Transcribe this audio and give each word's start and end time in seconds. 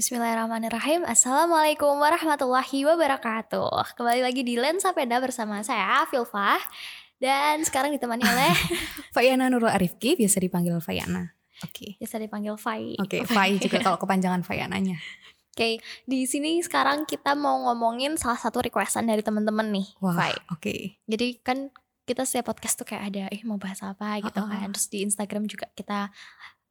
Bismillahirrahmanirrahim 0.00 1.04
Assalamualaikum 1.04 1.92
warahmatullahi 2.00 2.88
wabarakatuh 2.88 4.00
Kembali 4.00 4.24
lagi 4.24 4.40
di 4.40 4.56
Lensa 4.56 4.96
Peda 4.96 5.20
bersama 5.20 5.60
saya 5.60 6.08
Filfah 6.08 6.56
Dan 7.20 7.60
sekarang 7.68 7.92
ditemani 7.92 8.24
oleh 8.24 8.48
Fayana 9.14 9.52
Nurul 9.52 9.68
Arifki 9.68 10.16
biasa 10.16 10.40
dipanggil 10.40 10.72
Fayana. 10.80 11.36
Oke. 11.68 12.00
Biasa 12.00 12.16
dipanggil 12.16 12.56
Fai 12.56 12.96
Oke, 12.96 13.28
Fai 13.28 13.60
juga 13.60 13.76
kalau 13.84 14.00
kepanjangan 14.00 14.40
Fayananya. 14.40 14.96
Oke, 15.52 15.84
di 16.08 16.24
sini 16.24 16.64
sekarang 16.64 17.04
kita 17.04 17.36
mau 17.36 17.68
ngomongin 17.68 18.16
salah 18.16 18.40
satu 18.40 18.64
requestan 18.64 19.04
dari 19.04 19.20
teman-teman 19.20 19.68
nih 19.68 20.00
Wah, 20.00 20.16
Fai 20.16 20.32
oke. 20.48 20.96
Jadi 21.04 21.44
kan 21.44 21.68
kita 22.08 22.24
setiap 22.24 22.56
podcast 22.56 22.80
tuh 22.80 22.88
kayak 22.88 23.04
ada 23.12 23.28
Eh 23.28 23.44
mau 23.44 23.60
bahas 23.60 23.84
apa 23.84 24.16
gitu 24.24 24.40
Uh-uh. 24.40 24.48
kan 24.48 24.72
Terus 24.72 24.88
di 24.88 25.04
Instagram 25.04 25.44
juga 25.44 25.68
kita 25.76 26.08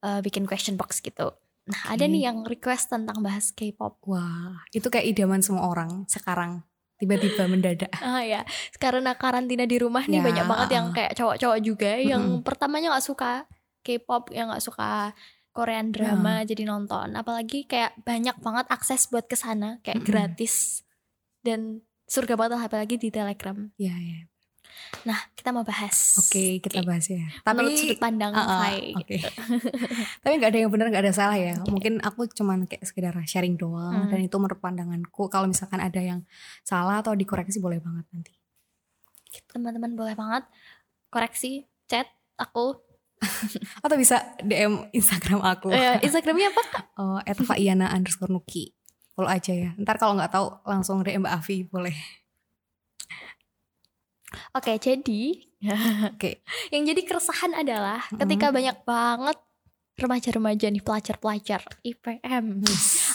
eh, 0.02 0.20
bikin 0.26 0.50
question 0.50 0.74
box 0.82 0.98
gitu 1.06 1.30
Nah 1.70 1.82
ada 1.94 2.06
Oke. 2.06 2.12
nih 2.12 2.22
yang 2.26 2.38
request 2.50 2.90
tentang 2.90 3.22
bahas 3.22 3.54
K-pop 3.54 4.02
Wah, 4.10 4.66
itu 4.74 4.90
kayak 4.90 5.06
idaman 5.06 5.46
semua 5.46 5.70
orang 5.70 6.10
sekarang. 6.10 6.66
Tiba-tiba 7.00 7.46
mendadak. 7.48 7.94
Ah 8.04 8.26
ya, 8.26 8.42
karena 8.82 9.16
karantina 9.16 9.64
di 9.70 9.78
rumah 9.80 10.04
nih 10.04 10.20
Ya, 10.20 10.26
banyak 10.26 10.46
banget 10.50 10.70
yang 10.76 10.86
kayak 10.92 11.14
cowok-cowok 11.16 11.60
juga 11.64 11.92
yang 11.96 12.42
Mm-mm. 12.42 12.44
pertamanya 12.44 12.98
nggak 12.98 13.06
suka 13.06 13.32
K-pop, 13.86 14.34
yang 14.36 14.52
nggak 14.52 14.66
suka 14.66 15.14
Korean 15.56 15.92
drama 15.96 16.44
jadi 16.44 16.68
nonton. 16.68 17.16
Apalagi 17.16 17.70
kayak 17.70 18.02
banyak 18.04 18.36
banget 18.44 18.66
akses 18.68 19.08
buat 19.08 19.30
ke 19.30 19.38
sana 19.38 19.80
kayak 19.86 20.04
Mm-mm. 20.04 20.10
gratis 20.10 20.84
dan 21.46 21.86
surga 22.10 22.34
banget 22.36 22.60
apalagi 22.66 22.96
di 22.98 23.10
Telegram. 23.14 23.56
Iya, 23.78 23.96
iya. 23.96 24.20
Nah, 25.04 25.20
kita 25.32 25.50
mau 25.50 25.62
bahas. 25.62 26.18
Oke, 26.18 26.60
kita 26.60 26.80
Oke. 26.80 26.88
bahas 26.88 27.06
ya. 27.06 27.24
Menurut 27.46 27.72
Tapi 27.72 27.80
sudut 27.80 28.00
pandang 28.00 28.32
Uh-uh, 28.32 28.60
Fai. 28.60 28.92
oke. 28.94 29.18
Tapi 30.22 30.34
nggak 30.36 30.50
ada 30.50 30.60
yang 30.60 30.70
benar, 30.70 30.86
nggak 30.88 31.04
ada 31.04 31.14
salah 31.14 31.36
ya. 31.36 31.56
Mungkin 31.64 32.00
aku 32.00 32.28
cuman 32.28 32.66
kayak 32.66 32.84
sekedar 32.84 33.16
sharing 33.24 33.56
doang 33.56 34.06
Hmm. 34.06 34.10
dan 34.10 34.20
itu 34.22 34.36
menurut 34.36 34.58
pandanganku. 34.58 35.28
Kalau 35.28 35.46
misalkan 35.46 35.78
ada 35.78 35.98
yang 35.98 36.22
salah 36.62 37.00
atau 37.00 37.14
dikoreksi 37.14 37.58
boleh 37.58 37.78
banget 37.78 38.06
nanti. 38.10 38.34
Teman-teman 39.46 39.94
boleh 39.94 40.14
banget 40.14 40.44
koreksi 41.08 41.64
chat 41.86 42.06
aku. 42.36 42.78
Atau 43.84 43.96
bisa 43.96 44.16
DM 44.40 44.88
Instagram 44.92 45.44
aku. 45.44 45.70
Eh, 45.70 46.00
Instagramnya 46.02 46.50
apa? 46.50 46.64
Oh, 47.00 47.16
at 47.18 47.36
Faiana 47.38 47.88
underscore 47.90 48.28
Nuki. 48.28 48.76
Follow 49.12 49.28
aja 49.28 49.52
ya. 49.52 49.72
Ntar 49.76 49.96
kalau 49.96 50.16
nggak 50.16 50.32
tahu 50.32 50.48
langsung 50.64 51.00
DM 51.00 51.24
Mbak 51.24 51.34
Avi 51.34 51.58
boleh. 51.64 51.96
Oke, 54.54 54.78
jadi 54.78 55.50
Oke. 56.16 56.44
Yang 56.72 56.84
jadi 56.96 57.02
keresahan 57.04 57.52
adalah 57.52 58.00
ketika 58.16 58.52
banyak 58.52 58.78
banget 58.88 59.38
remaja-remaja 60.00 60.72
nih 60.72 60.84
pelajar-pelajar 60.84 61.60
IPM, 61.84 62.64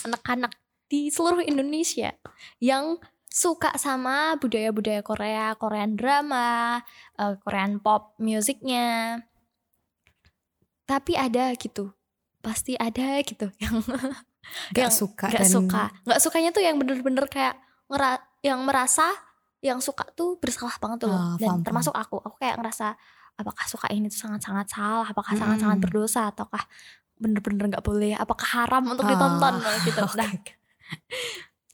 anak-anak 0.05 0.53
di 0.85 1.09
seluruh 1.09 1.41
Indonesia 1.41 2.13
yang 2.61 3.01
suka 3.25 3.73
sama 3.81 4.37
budaya-budaya 4.37 5.01
Korea, 5.01 5.57
Korean 5.57 5.97
drama, 5.97 6.85
eh, 7.17 7.35
Korean 7.41 7.81
pop 7.81 8.13
musiknya. 8.21 9.25
Tapi 10.85 11.17
ada 11.17 11.57
gitu, 11.57 11.97
pasti 12.45 12.77
ada 12.77 13.17
gitu 13.25 13.49
yang 13.65 13.81
Gak 14.77 14.93
Yang 14.93 15.09
suka 15.09 15.27
nggak 15.33 15.41
dan 15.41 15.49
suka. 15.49 15.85
Nggak 16.05 16.21
sukanya 16.21 16.51
tuh 16.53 16.61
yang 16.61 16.77
bener-bener 16.77 17.25
kayak 17.33 17.57
ngera 17.89 18.21
yang 18.45 18.61
merasa 18.69 19.09
yang 19.65 19.81
suka 19.81 20.05
tuh 20.13 20.37
bersalah 20.37 20.77
banget 20.77 21.05
tuh 21.05 21.09
loh. 21.09 21.17
Ah, 21.17 21.35
Dan 21.41 21.49
paham, 21.49 21.65
termasuk 21.65 21.95
aku. 21.97 22.21
Aku 22.21 22.37
kayak 22.37 22.61
ngerasa 22.61 22.93
apakah 23.35 23.65
suka 23.65 23.89
ini 23.91 24.13
tuh 24.13 24.21
sangat-sangat 24.29 24.69
salah, 24.69 25.09
apakah 25.09 25.33
Mm-mm. 25.33 25.41
sangat-sangat 25.41 25.79
berdosa 25.81 26.29
ataukah 26.29 26.61
bener-bener 27.17 27.73
nggak 27.73 27.83
boleh, 27.83 28.13
apakah 28.15 28.45
haram 28.61 28.85
untuk 28.85 29.09
Ah, 29.09 29.11
ditonton 29.11 29.55
gitu. 29.89 30.03
Oke. 30.13 30.53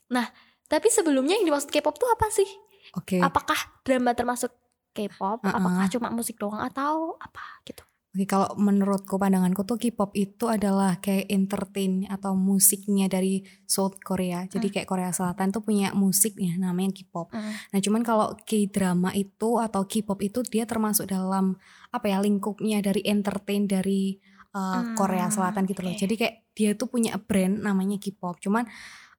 Nah, 0.09 0.25
tapi 0.65 0.87
sebelumnya 0.87 1.35
yang 1.35 1.51
dimaksud 1.51 1.67
K-pop 1.67 1.99
tuh 1.99 2.07
apa 2.07 2.31
sih? 2.31 2.47
Oke. 2.95 3.19
Apakah 3.19 3.59
drama 3.83 4.15
termasuk 4.15 4.51
K-pop? 4.91 5.43
Uh-uh. 5.43 5.51
Apakah 5.51 5.85
cuma 5.91 6.07
musik 6.11 6.39
doang 6.39 6.59
atau 6.59 7.19
apa 7.19 7.63
gitu? 7.63 7.83
Oke, 8.11 8.27
kalau 8.27 8.51
menurutku 8.59 9.15
pandanganku 9.15 9.63
tuh 9.63 9.79
K-pop 9.79 10.11
itu 10.19 10.51
adalah 10.51 10.99
kayak 10.99 11.31
entertain 11.31 12.03
atau 12.11 12.35
musiknya 12.35 13.07
dari 13.07 13.39
South 13.63 14.03
Korea. 14.03 14.43
Jadi 14.51 14.67
Hmm. 14.67 14.73
kayak 14.75 14.87
Korea 14.91 15.11
Selatan 15.15 15.55
tuh 15.55 15.63
punya 15.63 15.95
musik 15.95 16.35
ya 16.35 16.59
namanya 16.59 16.91
K-pop. 16.91 17.31
Mm. 17.31 17.71
Nah, 17.71 17.79
cuman 17.79 18.01
kalau 18.03 18.27
K-drama 18.43 19.15
itu 19.15 19.63
atau 19.63 19.87
K-pop 19.87 20.19
itu 20.19 20.43
dia 20.43 20.67
termasuk 20.67 21.07
dalam 21.07 21.55
apa 21.87 22.05
ya 22.11 22.19
lingkupnya 22.19 22.83
dari 22.83 22.99
entertain 23.07 23.63
dari 23.63 24.19
uh, 24.51 24.59
Hmm, 24.83 24.95
Korea 24.99 25.31
Selatan 25.31 25.63
gitu 25.63 25.79
loh. 25.79 25.95
oke. 25.95 26.03
Jadi 26.03 26.13
kayak 26.19 26.35
dia 26.51 26.75
tuh 26.75 26.91
punya 26.91 27.15
brand 27.15 27.63
namanya 27.63 27.95
K-pop. 27.95 28.43
Cuman 28.43 28.67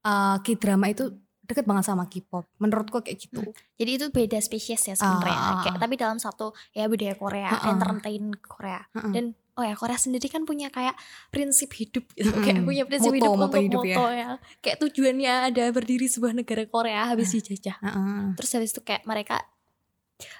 uh, 0.05 0.37
K-drama 0.45 0.93
itu 0.93 1.17
deket 1.53 1.65
banget 1.65 1.85
sama 1.85 2.09
K-pop. 2.09 2.49
Menurutku 2.57 2.99
kayak 2.99 3.21
gitu. 3.21 3.45
Jadi 3.77 3.91
itu 3.93 4.07
beda 4.09 4.39
spesies 4.41 4.83
ya 4.83 4.97
sebenarnya. 4.97 5.33
Ah, 5.33 5.47
ah, 5.47 5.61
Kayak 5.63 5.79
tapi 5.79 5.95
dalam 5.95 6.17
satu 6.17 6.51
ya 6.73 6.89
budaya 6.89 7.15
Korea, 7.15 7.49
Ah, 7.49 7.61
ah. 7.61 7.71
entertain 7.71 8.25
Korea. 8.41 8.81
Heeh. 8.93 9.13
Dan 9.13 9.25
oh 9.53 9.61
ya 9.63 9.77
Korea 9.77 9.95
sendiri 9.95 10.27
kan 10.27 10.43
punya 10.43 10.73
kayak 10.73 10.97
prinsip 11.29 11.69
hidup 11.73 12.09
gitu. 12.13 12.33
Mm-mm. 12.33 12.41
Kayak 12.41 12.65
punya 12.65 12.85
prinsip 12.89 13.13
Moto, 13.13 13.19
hidup 13.21 13.33
moto 13.33 13.45
untuk 13.45 13.63
hidup 13.63 13.83
ya. 13.85 13.97
moto 13.97 14.07
ya. 14.11 14.29
Kayak 14.59 14.77
tujuannya 14.81 15.33
ada 15.53 15.65
berdiri 15.69 16.07
sebuah 16.09 16.33
negara 16.33 16.65
Korea 16.65 17.03
habis 17.07 17.29
dijajah. 17.31 17.77
Heeh. 17.79 18.23
Terus 18.41 18.51
habis 18.57 18.71
itu 18.73 18.81
kayak 18.81 19.05
mereka 19.05 19.45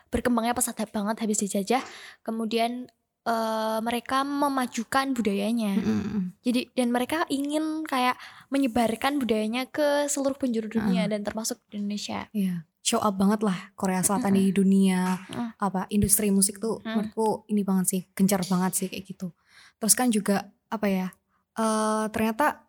berkembangnya 0.09 0.55
pesat 0.55 0.77
banget 0.89 1.17
habis 1.21 1.39
dijajah. 1.41 1.83
Kemudian 2.23 2.89
eh, 3.23 3.79
mereka 3.81 4.23
memajukan 4.23 5.15
budayanya. 5.15 5.79
Mm-mm. 5.79 6.35
Jadi 6.43 6.75
dan 6.75 6.91
mereka 6.91 7.23
ingin 7.29 7.87
kayak 7.87 8.19
menyebarkan 8.51 9.23
budayanya 9.23 9.71
ke 9.71 10.07
seluruh 10.07 10.35
penjuru 10.35 10.67
dunia 10.69 11.07
dan 11.07 11.23
termasuk 11.23 11.63
Indonesia. 11.71 12.27
Iya, 12.35 12.67
show 12.83 12.99
up 12.99 13.15
banget 13.15 13.41
lah 13.41 13.71
Korea 13.75 14.03
Selatan 14.03 14.35
di 14.35 14.51
dunia 14.51 15.23
Mm. 15.31 15.49
apa 15.57 15.87
industri 15.89 16.29
musik 16.29 16.59
tuh 16.59 16.83
Mm. 16.83 16.87
menurutku 16.87 17.27
ini 17.47 17.63
banget 17.63 17.87
sih, 17.89 18.03
gencar 18.13 18.43
banget 18.45 18.73
sih 18.75 18.87
kayak 18.91 19.05
gitu. 19.07 19.31
Terus 19.79 19.95
kan 19.95 20.11
juga 20.11 20.51
apa 20.69 20.87
ya? 20.89 21.09
eh 21.53 22.05
ternyata 22.09 22.65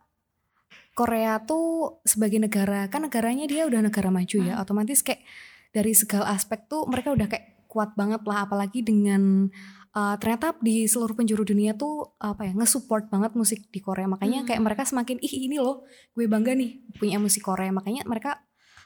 Korea 0.93 1.41
tuh 1.41 1.97
sebagai 2.05 2.37
negara 2.37 2.85
kan 2.85 3.01
negaranya 3.01 3.49
dia 3.49 3.65
udah 3.65 3.81
negara 3.81 4.13
maju 4.13 4.37
ya, 4.43 4.59
Mm. 4.59 4.61
otomatis 4.61 5.01
kayak 5.01 5.25
dari 5.73 5.97
segala 5.97 6.35
aspek 6.37 6.69
tuh 6.69 6.85
mereka 6.85 7.09
udah 7.09 7.25
kayak 7.25 7.65
kuat 7.65 7.97
banget 7.97 8.21
lah 8.29 8.45
apalagi 8.45 8.85
dengan 8.85 9.49
eh, 9.93 10.15
ternyata 10.17 10.57
di 10.59 10.89
seluruh 10.89 11.13
penjuru 11.13 11.45
dunia 11.45 11.77
tuh 11.77 12.17
apa 12.17 12.49
ya 12.49 12.53
nge-support 12.57 13.07
banget 13.13 13.37
musik 13.37 13.69
di 13.69 13.79
Korea 13.79 14.09
makanya 14.09 14.41
Mm. 14.43 14.47
kayak 14.49 14.61
mereka 14.61 14.83
semakin 14.83 15.17
ih 15.21 15.33
ini 15.47 15.57
loh 15.61 15.85
gue 16.13 16.25
bangga 16.25 16.57
nih 16.57 16.81
punya 16.97 17.17
musik 17.21 17.45
Korea 17.45 17.69
makanya 17.69 18.03
mereka 18.05 18.41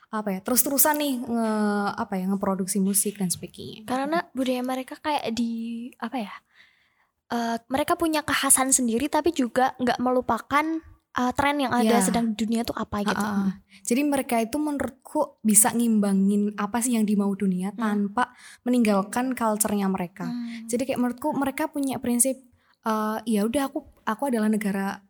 apa 0.08 0.32
ya 0.32 0.40
terus-terusan 0.40 0.96
nih 1.00 1.14
nge 1.20 1.50
apa 2.00 2.14
ya 2.16 2.26
ngeproduksi 2.32 2.80
musik 2.80 3.20
dan 3.20 3.28
sebagainya. 3.28 3.84
karena 3.84 4.24
budaya 4.32 4.64
mereka 4.64 4.96
kayak 5.04 5.36
di 5.36 5.88
apa 6.00 6.18
ya 6.20 6.34
eh, 7.36 7.58
mereka 7.68 8.00
punya 8.00 8.24
kekhasan 8.24 8.72
sendiri 8.72 9.12
tapi 9.12 9.36
juga 9.36 9.76
nggak 9.84 10.00
melupakan 10.00 10.80
eh, 11.18 11.32
tren 11.34 11.58
yang 11.58 11.74
ada 11.74 11.90
Ya. 11.90 12.00
sedang 12.00 12.30
di 12.30 12.38
dunia 12.38 12.62
tuh 12.62 12.74
apa 12.74 13.02
gitu 13.02 13.18
Ah, 13.18 13.50
ah. 13.50 13.54
Jadi 13.82 14.02
mereka 14.04 14.38
itu 14.38 14.56
menurutku 14.56 15.42
bisa 15.42 15.72
ngimbangin 15.72 16.54
apa 16.56 16.78
sih 16.78 16.94
yang 16.94 17.04
dimau 17.04 17.34
dunia 17.34 17.72
Hmm. 17.72 17.82
tanpa 18.08 18.32
meninggalkan 18.62 19.34
culture-nya 19.34 19.88
mereka. 19.88 20.26
Hmm. 20.26 20.66
Jadi 20.66 20.84
kayak 20.86 21.00
menurutku 21.00 21.34
mereka 21.34 21.68
punya 21.68 21.98
prinsip 21.98 22.38
eh, 22.84 23.18
ya 23.26 23.44
udah 23.44 23.68
aku 23.68 23.80
aku 24.04 24.24
adalah 24.26 24.48
negara 24.48 25.02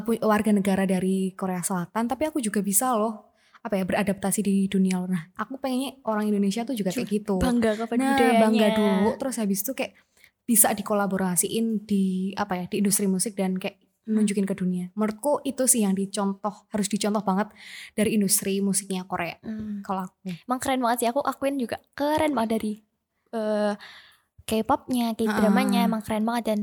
pu- 0.00 0.18
warga 0.20 0.50
negara 0.50 0.82
dari 0.84 1.30
Korea 1.32 1.60
Selatan 1.60 2.06
tapi 2.06 2.24
aku 2.24 2.38
juga 2.38 2.58
bisa 2.58 2.90
loh 2.92 3.30
apa 3.60 3.74
ya 3.74 3.84
beradaptasi 3.84 4.40
di 4.40 4.54
dunia 4.66 4.96
luar. 4.96 5.10
Nah, 5.10 5.24
aku 5.36 5.58
pengennya 5.58 6.00
orang 6.04 6.26
Indonesia 6.26 6.62
tuh 6.62 6.72
juga 6.72 6.88
kayak 6.90 7.10
gitu. 7.12 7.36
bangga 7.36 7.76
kepada 7.76 7.98
nah, 7.98 8.08
budayanya 8.10 8.40
bangga 8.40 8.68
dulu 8.72 9.10
terus 9.16 9.36
habis 9.36 9.60
itu 9.60 9.74
kayak 9.74 9.92
bisa 10.42 10.72
dikolaborasiin 10.72 11.84
di 11.84 12.04
apa 12.34 12.56
ya 12.56 12.64
di 12.66 12.80
industri 12.80 13.04
musik 13.04 13.34
dan 13.34 13.54
kayak 13.54 13.78
nunjukin 14.08 14.48
ke 14.48 14.54
dunia. 14.56 14.88
Menurutku 14.96 15.44
itu 15.44 15.68
sih 15.68 15.84
yang 15.84 15.92
dicontoh 15.92 16.66
harus 16.72 16.88
dicontoh 16.88 17.20
banget 17.20 17.52
dari 17.92 18.16
industri 18.16 18.58
musiknya 18.60 19.04
Korea. 19.04 19.36
Hmm. 19.44 19.84
Kalau 19.84 20.08
aku. 20.08 20.32
emang 20.48 20.60
keren 20.60 20.80
banget 20.80 20.98
sih 21.04 21.08
aku 21.08 21.20
akuin 21.20 21.60
juga 21.60 21.78
keren 21.92 22.32
banget 22.32 22.50
dari 22.58 22.72
eh, 23.30 23.74
K-popnya 24.42 25.14
K-dramanya 25.14 25.84
Ah. 25.84 25.88
emang 25.88 26.02
keren 26.02 26.26
banget 26.26 26.44
dan 26.50 26.60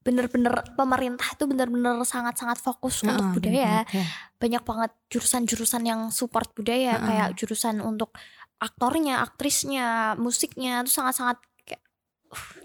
bener-bener 0.00 0.64
pemerintah 0.72 1.36
itu 1.36 1.44
bener-bener 1.44 2.00
sangat-sangat 2.00 2.56
fokus 2.56 3.04
untuk 3.04 3.20
Heeh, 3.20 3.34
budaya 3.36 3.60
ya. 3.84 4.04
banyak 4.40 4.62
banget 4.64 4.90
jurusan-jurusan 5.12 5.84
yang 5.84 6.00
support 6.08 6.48
budaya 6.56 6.96
Heeh. 6.96 7.04
kayak 7.04 7.28
jurusan 7.36 7.84
untuk 7.84 8.16
aktornya, 8.56 9.20
aktrisnya, 9.20 10.16
musiknya 10.16 10.80
itu 10.82 10.90
sangat-sangat 10.90 11.36
uh, 11.38 11.47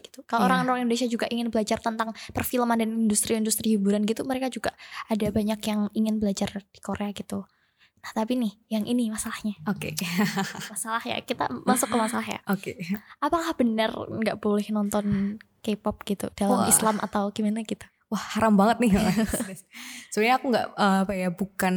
gitu. 0.03 0.19
Kalau 0.29 0.45
Iya. 0.45 0.61
orang-orang 0.61 0.85
Indonesia 0.85 1.07
juga 1.09 1.25
ingin 1.31 1.49
belajar 1.49 1.81
tentang 1.81 2.13
perfilman 2.35 2.77
dan 2.79 2.89
industri-industri 3.09 3.77
hiburan 3.77 4.05
gitu, 4.05 4.21
mereka 4.27 4.51
juga 4.51 4.71
ada 5.09 5.27
banyak 5.33 5.59
yang 5.63 5.89
ingin 5.97 6.21
belajar 6.21 6.63
di 6.69 6.79
Korea 6.83 7.09
gitu. 7.15 7.47
Nah 8.03 8.11
tapi 8.11 8.35
nih, 8.35 8.51
yang 8.67 8.83
ini 8.83 9.07
masalahnya, 9.07 9.55
Oke. 9.65 9.95
masalah 10.75 10.99
ya 11.07 11.17
kita 11.23 11.47
masuk 11.63 11.87
ke 11.87 11.97
masalah 11.97 12.27
ya. 12.27 12.39
Oke. 12.51 12.75
Apakah 13.23 13.55
benar 13.55 13.95
nggak 13.95 14.43
boleh 14.43 14.67
nonton 14.75 15.39
K-pop 15.63 16.03
gitu 16.03 16.27
dalam 16.35 16.67
Wah. 16.67 16.69
Islam 16.69 16.99
atau 16.99 17.31
gimana 17.31 17.63
gitu? 17.63 17.87
wah 18.13 18.25
haram 18.37 18.53
banget 18.53 18.77
nih 18.77 18.91
sebenarnya 20.13 20.37
aku 20.37 20.45
nggak 20.53 20.67
uh, 20.77 21.01
apa 21.01 21.13
ya 21.17 21.33
bukan 21.33 21.75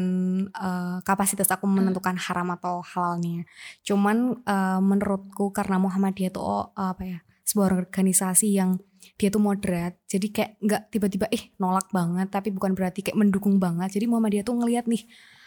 uh, 0.53 1.01
kapasitas 1.01 1.49
aku 1.49 1.65
menentukan 1.65 2.13
haram 2.21 2.53
atau 2.53 2.85
halalnya 2.85 3.49
cuman 3.81 4.45
uh, 4.45 4.77
menurutku 4.85 5.49
karena 5.57 5.81
Muhammadiyah 5.81 6.29
itu 6.29 6.41
uh, 6.45 6.69
apa 6.77 7.03
ya 7.09 7.19
sebuah 7.47 7.79
organisasi 7.79 8.59
yang 8.59 8.83
dia 9.17 9.31
tuh 9.31 9.39
moderat 9.39 9.95
jadi 10.11 10.27
kayak 10.35 10.53
nggak 10.61 10.83
tiba-tiba 10.91 11.27
eh 11.31 11.55
nolak 11.63 11.89
banget 11.95 12.29
tapi 12.29 12.51
bukan 12.51 12.75
berarti 12.75 13.07
kayak 13.07 13.17
mendukung 13.17 13.63
banget 13.63 13.95
jadi 13.95 14.11
Muhammadiyah 14.11 14.45
tuh 14.45 14.59
ngelihat 14.59 14.91
nih 14.91 15.07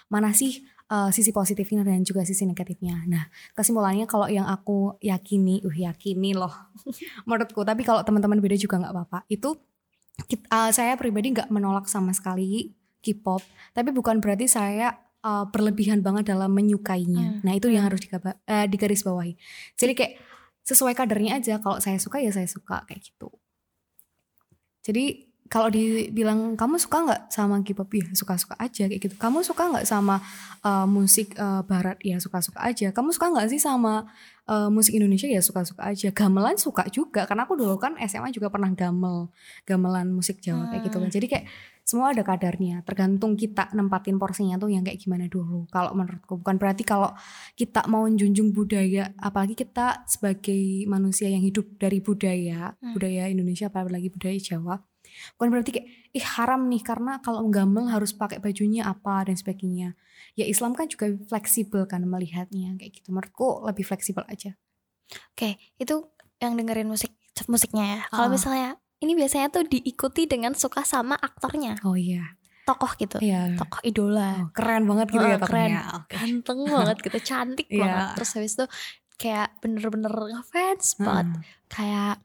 mana 0.10 0.34
sih 0.34 0.66
uh, 0.90 1.10
sisi 1.14 1.30
positifnya 1.30 1.86
dan 1.86 2.02
juga 2.02 2.26
sisi 2.26 2.44
negatifnya. 2.44 3.06
Nah, 3.06 3.30
kesimpulannya 3.54 4.10
kalau 4.10 4.26
yang 4.26 4.50
aku 4.50 4.98
yakini, 5.00 5.62
uh 5.62 5.72
yakini 5.72 6.34
loh, 6.34 6.52
menurutku. 7.30 7.62
Tapi 7.62 7.86
kalau 7.86 8.02
teman-teman 8.02 8.42
beda 8.42 8.58
juga 8.58 8.82
nggak 8.82 8.94
apa-apa. 8.94 9.20
Itu 9.30 9.56
uh, 10.50 10.72
saya 10.74 10.98
pribadi 10.98 11.32
nggak 11.38 11.54
menolak 11.54 11.86
sama 11.88 12.12
sekali 12.12 12.74
K-pop, 13.00 13.40
tapi 13.72 13.96
bukan 13.96 14.20
berarti 14.20 14.52
saya 14.52 14.92
uh, 15.24 15.48
berlebihan 15.48 16.04
banget 16.04 16.36
dalam 16.36 16.52
menyukainya. 16.52 17.40
Hmm. 17.40 17.42
Nah 17.48 17.54
itu 17.56 17.72
yang 17.72 17.88
harus 17.88 18.04
digaba, 18.04 18.36
uh, 18.44 18.68
digarisbawahi. 18.68 19.40
Jadi 19.80 19.94
kayak 19.96 20.14
sesuai 20.70 20.94
kadernya 20.94 21.42
aja. 21.42 21.58
Kalau 21.58 21.82
saya 21.82 21.98
suka 21.98 22.22
ya 22.22 22.30
saya 22.30 22.46
suka 22.46 22.86
kayak 22.86 23.02
gitu. 23.02 23.34
Jadi 24.86 25.29
kalau 25.50 25.66
dibilang 25.74 26.54
kamu 26.54 26.78
suka 26.78 27.10
nggak 27.10 27.22
sama 27.34 27.66
K-pop 27.66 27.90
ya 27.90 28.06
suka-suka 28.14 28.54
aja 28.62 28.86
kayak 28.86 29.02
gitu. 29.02 29.16
Kamu 29.18 29.42
suka 29.42 29.66
nggak 29.66 29.86
sama 29.90 30.22
uh, 30.62 30.86
musik 30.86 31.34
uh, 31.42 31.66
barat 31.66 31.98
ya 32.06 32.22
suka-suka 32.22 32.62
aja. 32.62 32.94
Kamu 32.94 33.10
suka 33.10 33.34
nggak 33.34 33.50
sih 33.50 33.58
sama 33.58 34.06
uh, 34.46 34.70
musik 34.70 34.94
Indonesia 34.94 35.26
ya 35.26 35.42
suka-suka 35.42 35.90
aja. 35.90 36.14
Gamelan 36.14 36.62
suka 36.62 36.86
juga 36.94 37.26
karena 37.26 37.50
aku 37.50 37.58
dulu 37.58 37.82
kan 37.82 37.98
SMA 38.06 38.30
juga 38.30 38.54
pernah 38.54 38.70
gamel 38.78 39.34
gamelan 39.66 40.14
musik 40.14 40.38
Jawa 40.38 40.70
kayak 40.70 40.86
gitu 40.86 41.02
kan. 41.02 41.10
Hmm. 41.10 41.18
Jadi 41.18 41.26
kayak 41.26 41.46
semua 41.82 42.14
ada 42.14 42.22
kadarnya. 42.22 42.86
Tergantung 42.86 43.34
kita 43.34 43.74
nempatin 43.74 44.22
porsinya 44.22 44.62
tuh 44.62 44.70
yang 44.70 44.86
kayak 44.86 45.02
gimana 45.02 45.26
dulu. 45.26 45.66
Kalau 45.74 45.98
menurutku 45.98 46.38
bukan 46.38 46.62
berarti 46.62 46.86
kalau 46.86 47.10
kita 47.58 47.90
mau 47.90 48.06
junjung 48.06 48.54
budaya, 48.54 49.18
apalagi 49.18 49.58
kita 49.58 50.06
sebagai 50.06 50.86
manusia 50.86 51.26
yang 51.26 51.42
hidup 51.42 51.66
dari 51.82 51.98
budaya, 52.06 52.78
hmm. 52.78 52.94
budaya 52.94 53.26
Indonesia 53.34 53.74
apalagi 53.74 54.14
budaya 54.14 54.38
Jawa 54.38 54.78
Bukan 55.38 55.48
berarti 55.52 55.72
kayak 55.76 55.88
ih 56.16 56.26
haram 56.38 56.68
nih 56.68 56.82
karena 56.82 57.20
kalau 57.22 57.46
gamel 57.48 57.88
harus 57.92 58.12
pakai 58.16 58.42
bajunya 58.42 58.88
apa 58.88 59.28
dan 59.28 59.36
sebagainya. 59.36 59.94
Ya 60.34 60.46
Islam 60.48 60.74
kan 60.74 60.90
juga 60.90 61.12
fleksibel 61.30 61.86
kan 61.86 62.04
melihatnya 62.04 62.76
kayak 62.80 63.04
gitu. 63.04 63.14
Menurutku 63.14 63.64
lebih 63.68 63.86
fleksibel 63.86 64.26
aja. 64.28 64.56
Oke, 65.34 65.58
itu 65.82 65.96
yang 66.40 66.56
dengerin 66.56 66.88
musik 66.88 67.12
musiknya 67.48 67.86
ya. 67.86 68.00
Kalau 68.12 68.28
uh. 68.28 68.34
misalnya 68.34 68.70
ini 69.00 69.16
biasanya 69.16 69.48
tuh 69.48 69.64
diikuti 69.64 70.28
dengan 70.28 70.52
suka 70.56 70.84
sama 70.84 71.16
aktornya. 71.16 71.80
Oh 71.88 71.96
iya. 71.96 72.36
Tokoh 72.68 72.92
gitu, 73.02 73.18
iya. 73.18 73.58
tokoh 73.58 73.82
idola. 73.82 74.46
Oh, 74.46 74.54
keren 74.54 74.86
banget 74.86 75.10
gitu 75.10 75.26
oh, 75.26 75.32
ya 75.34 75.38
tokohnya. 75.42 75.50
Keren, 75.50 75.98
okay. 76.06 76.16
ganteng 76.22 76.60
banget 76.78 76.98
gitu, 77.02 77.18
cantik 77.26 77.68
yeah. 77.72 77.82
banget. 77.82 78.08
Terus 78.14 78.30
habis 78.38 78.52
itu 78.54 78.66
kayak 79.18 79.50
bener-bener 79.58 80.14
ngefans 80.14 80.86
hmm. 80.94 81.02
banget. 81.02 81.28
Kayak 81.66 82.16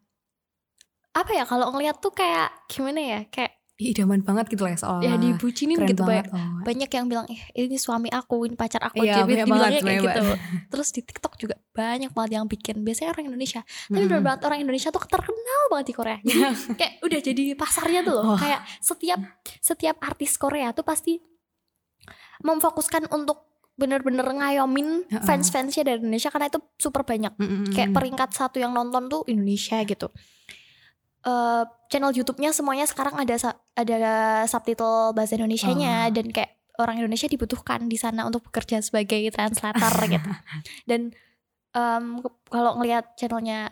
apa 1.14 1.31
ya 1.31 1.44
kalau 1.46 1.70
ngeliat 1.70 2.02
tuh 2.02 2.11
kayak 2.11 2.50
gimana 2.66 2.99
ya 2.99 3.20
kayak 3.31 3.55
idaman 3.75 4.22
banget 4.22 4.55
gitu 4.55 4.62
lah 4.62 4.70
ya 4.70 4.78
soalnya 4.78 5.11
ya 5.11 5.14
dibucinin 5.19 5.82
gitu 5.82 6.06
banget. 6.06 6.31
banyak 6.31 6.46
oh. 6.46 6.62
banyak 6.62 6.90
yang 6.94 7.06
bilang 7.11 7.26
eh 7.26 7.43
ini 7.58 7.75
suami 7.75 8.06
aku 8.06 8.46
ini 8.46 8.55
pacar 8.55 8.78
aku 8.87 9.02
iya, 9.02 9.26
jadi 9.26 9.43
dibilangnya 9.43 9.82
kayak 9.82 10.02
gitu 10.06 10.22
terus 10.70 10.88
di 10.94 11.02
TikTok 11.02 11.34
juga 11.34 11.58
banyak 11.75 12.14
banget 12.14 12.31
yang 12.38 12.46
bikin 12.46 12.87
biasanya 12.87 13.11
orang 13.19 13.34
Indonesia 13.34 13.66
tapi 13.66 14.06
hmm. 14.06 14.22
banget 14.22 14.40
orang 14.46 14.58
Indonesia 14.62 14.94
tuh 14.94 15.02
terkenal 15.11 15.62
banget 15.75 15.87
di 15.90 15.94
Korea 15.94 16.19
jadi 16.22 16.43
kayak 16.78 16.93
udah 17.02 17.19
jadi 17.19 17.43
pasarnya 17.58 18.00
tuh 18.06 18.14
loh 18.14 18.25
oh. 18.34 18.38
kayak 18.38 18.60
setiap 18.78 19.20
setiap 19.58 19.96
artis 20.06 20.38
Korea 20.38 20.70
tuh 20.70 20.87
pasti 20.87 21.19
memfokuskan 22.46 23.10
untuk 23.10 23.43
bener-bener 23.75 24.22
ngayomin 24.22 25.10
fans-fansnya 25.26 25.82
dari 25.82 25.99
Indonesia 25.99 26.31
karena 26.31 26.46
itu 26.46 26.62
super 26.78 27.02
banyak 27.02 27.34
mm 27.34 27.43
-hmm. 27.43 27.64
kayak 27.75 27.90
peringkat 27.90 28.31
satu 28.31 28.62
yang 28.62 28.70
nonton 28.70 29.10
tuh 29.10 29.26
Indonesia 29.26 29.82
gitu 29.82 30.14
uh, 31.25 31.65
channel 31.88 32.12
YouTube-nya 32.12 32.53
semuanya 32.53 32.87
sekarang 32.88 33.17
ada 33.19 33.35
ada 33.75 33.99
subtitle 34.49 35.12
bahasa 35.17 35.37
Indonesia-nya 35.37 36.09
oh. 36.09 36.12
dan 36.12 36.26
kayak 36.31 36.55
orang 36.79 37.00
Indonesia 37.00 37.31
dibutuhkan 37.31 37.87
di 37.87 37.97
sana 37.99 38.26
untuk 38.26 38.47
bekerja 38.50 38.82
sebagai 38.82 39.31
translator 39.31 39.93
gitu. 40.15 40.31
Dan 40.87 41.15
um, 41.75 42.23
kalau 42.50 42.79
ngelihat 42.79 43.15
channelnya 43.15 43.71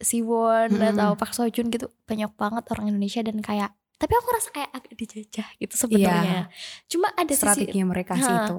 Siwon 0.00 0.80
hmm. 0.80 0.96
atau 0.96 1.12
Park 1.12 1.36
Seo 1.36 1.50
Joon 1.52 1.68
gitu 1.68 1.92
banyak 2.08 2.32
banget 2.32 2.64
orang 2.72 2.88
Indonesia 2.88 3.20
dan 3.20 3.36
kayak 3.44 3.76
tapi 4.00 4.16
aku 4.16 4.28
rasa 4.32 4.48
kayak 4.48 4.70
agak 4.72 4.92
dijajah 4.96 5.48
gitu 5.60 5.74
sebenarnya. 5.76 6.48
Yeah. 6.48 6.88
Cuma 6.88 7.12
ada 7.12 7.32
strategi 7.36 7.84
mereka 7.84 8.16
sih 8.16 8.32
itu. 8.32 8.58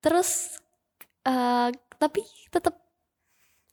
Terus 0.00 0.56
uh, 1.28 1.68
tapi 2.00 2.24
tetap 2.48 2.87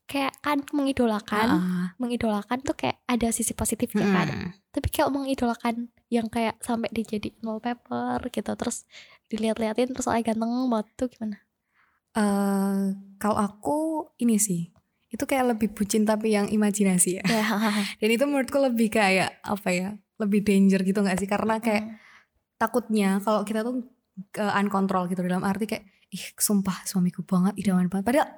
kayak 0.05 0.37
kan 0.41 0.61
mengidolakan 0.69 1.47
uh. 1.49 1.87
mengidolakan 1.97 2.61
tuh 2.61 2.77
kayak 2.77 3.01
ada 3.09 3.33
sisi 3.33 3.57
positifnya 3.57 4.05
hmm. 4.05 4.15
kan 4.15 4.27
tapi 4.69 4.87
kayak 4.93 5.09
mengidolakan 5.09 5.89
yang 6.13 6.29
kayak 6.29 6.61
sampai 6.61 6.93
dijadi 6.93 7.33
wallpaper 7.41 8.21
gitu 8.29 8.53
terus 8.53 8.85
dilihat-liatin 9.33 9.97
terus 9.97 10.05
soalnya 10.05 10.33
ganteng 10.33 10.69
banget 10.69 10.87
tuh 10.93 11.07
gimana 11.09 11.37
uh, 12.13 12.93
kalau 13.17 13.37
aku 13.41 13.77
ini 14.21 14.37
sih 14.37 14.69
itu 15.09 15.23
kayak 15.25 15.57
lebih 15.57 15.73
bucin 15.73 16.05
tapi 16.05 16.37
yang 16.37 16.45
imajinasi 16.53 17.21
ya 17.21 17.25
dan 17.99 18.09
itu 18.09 18.23
menurutku 18.29 18.61
lebih 18.61 18.93
kayak 18.93 19.41
apa 19.41 19.69
ya 19.73 19.89
lebih 20.21 20.45
danger 20.45 20.85
gitu 20.85 21.01
nggak 21.01 21.17
sih 21.17 21.29
karena 21.29 21.57
kayak 21.57 21.83
hmm. 21.89 21.95
takutnya 22.61 23.17
kalau 23.25 23.41
kita 23.41 23.65
tuh 23.65 23.89
ke 24.29 24.43
uncontrol 24.43 25.09
gitu 25.09 25.25
dalam 25.25 25.43
arti 25.43 25.65
kayak 25.65 25.85
ih 26.13 26.25
sumpah 26.39 26.85
suamiku 26.87 27.25
banget 27.25 27.57
idaman 27.59 27.91
banget 27.91 28.05
padahal 28.07 28.29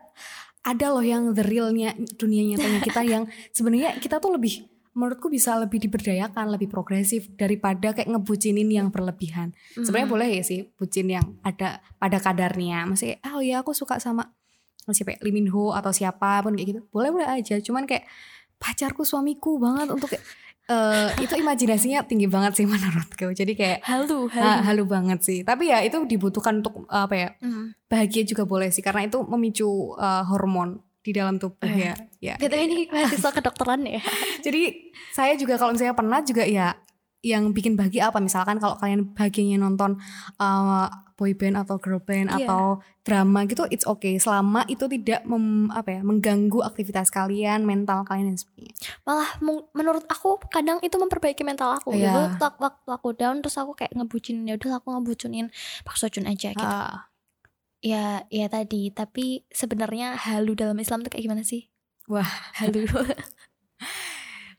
ada 0.67 0.91
loh 0.91 1.05
yang 1.05 1.31
the 1.31 1.43
realnya 1.47 1.95
dunia 2.19 2.43
nyatanya 2.43 2.79
kita 2.83 3.01
yang 3.07 3.23
sebenarnya 3.55 3.95
kita 4.03 4.19
tuh 4.19 4.35
lebih 4.35 4.67
menurutku 4.97 5.29
bisa 5.29 5.53
lebih 5.61 5.77
diberdayakan, 5.77 6.57
lebih 6.57 6.73
progresif 6.73 7.29
daripada 7.37 7.93
kayak 7.93 8.09
ngebucinin 8.09 8.65
yang 8.65 8.89
berlebihan. 8.89 9.53
Mm. 9.77 9.85
Sebenarnya 9.85 10.09
boleh 10.09 10.29
ya 10.41 10.43
sih 10.43 10.65
bucin 10.73 11.13
yang 11.13 11.37
ada 11.45 11.85
pada 12.01 12.17
kadarnya. 12.17 12.89
Masih 12.89 13.21
oh 13.29 13.39
ya 13.45 13.61
aku 13.61 13.77
suka 13.77 14.01
sama 14.01 14.33
siapa 14.89 15.13
ya, 15.13 15.17
Lee 15.21 15.35
Min 15.35 15.53
Ho 15.53 15.69
atau 15.77 15.93
siapa 15.93 16.41
pun 16.41 16.57
kayak 16.57 16.67
gitu. 16.73 16.81
Boleh-boleh 16.89 17.29
aja. 17.29 17.61
Cuman 17.61 17.85
kayak 17.85 18.09
pacarku 18.57 19.05
suamiku 19.05 19.61
banget 19.61 19.93
untuk 19.93 20.09
kayak 20.09 20.25
uh, 20.67 21.09
itu 21.19 21.33
imajinasinya 21.39 22.03
tinggi 22.05 22.27
banget 22.27 22.59
sih 22.59 22.65
menurutku. 22.71 23.31
Jadi 23.33 23.53
kayak 23.55 23.79
halu, 23.87 24.27
halu. 24.31 24.45
Uh, 24.45 24.59
halu 24.63 24.83
banget 24.85 25.19
sih. 25.23 25.39
Tapi 25.41 25.71
ya 25.71 25.81
itu 25.83 25.97
dibutuhkan 26.05 26.59
untuk 26.61 26.87
uh, 26.87 27.07
apa 27.07 27.15
ya? 27.15 27.29
Mm. 27.41 27.73
Bahagia 27.87 28.23
juga 28.27 28.43
boleh 28.43 28.69
sih 28.69 28.83
karena 28.83 29.07
itu 29.07 29.23
memicu 29.23 29.95
uh, 29.95 30.23
hormon 30.27 30.83
di 31.07 31.15
dalam 31.15 31.39
tubuh 31.39 31.63
eh. 31.71 31.91
ya. 31.91 31.95
Ya. 32.19 32.35
Gitu 32.35 32.51
ini 32.51 32.91
mahasiswa 32.91 33.31
kedokteran 33.31 33.87
ya. 33.87 34.03
Jadi 34.45 34.91
saya 35.15 35.39
juga 35.39 35.55
kalau 35.55 35.71
misalnya 35.71 35.95
pernah 35.95 36.19
juga 36.19 36.43
ya 36.43 36.75
yang 37.25 37.51
bikin 37.51 37.73
bahagia 37.73 38.13
apa? 38.13 38.21
Misalkan 38.21 38.61
kalau 38.61 38.77
kalian 38.77 39.13
bahagianya 39.17 39.57
nonton 39.57 39.97
uh, 40.37 40.87
boy 41.17 41.33
band 41.33 41.57
atau 41.57 41.81
girl 41.81 41.97
band 41.97 42.29
yeah. 42.29 42.45
atau 42.45 42.79
drama 43.01 43.49
gitu 43.49 43.65
it's 43.73 43.83
okay. 43.89 44.21
Selama 44.21 44.63
itu 44.69 44.85
tidak 44.85 45.25
mem, 45.25 45.73
apa 45.73 45.97
ya 45.97 46.01
mengganggu 46.05 46.61
aktivitas 46.61 47.09
kalian 47.09 47.65
mental 47.65 48.05
kalian 48.05 48.31
dan 48.33 48.37
sebagainya. 48.37 48.77
Malah 49.03 49.29
menurut 49.73 50.05
aku 50.05 50.37
kadang 50.47 50.77
itu 50.85 50.93
memperbaiki 50.93 51.41
mental 51.41 51.73
aku. 51.81 51.97
Yeah. 51.97 52.37
gitu 52.37 52.45
waktu 52.61 52.89
aku 52.93 53.09
down 53.17 53.41
terus 53.41 53.57
aku 53.57 53.73
kayak 53.73 53.97
ngebucin 53.97 54.45
ya 54.45 54.55
udah 54.55 54.77
aku 54.77 54.93
ngebucinin 54.93 55.49
Pak 55.83 55.97
Sojun 55.97 56.29
aja 56.29 56.53
gitu. 56.53 56.61
Uh. 56.61 57.01
ya 57.81 58.21
ya 58.29 58.45
tadi. 58.47 58.93
Tapi 58.93 59.49
sebenarnya 59.49 60.13
halu 60.21 60.53
dalam 60.53 60.77
Islam 60.77 61.01
tuh 61.01 61.09
kayak 61.09 61.25
gimana 61.25 61.41
sih? 61.41 61.65
Wah. 62.07 62.29
Halu 62.61 62.85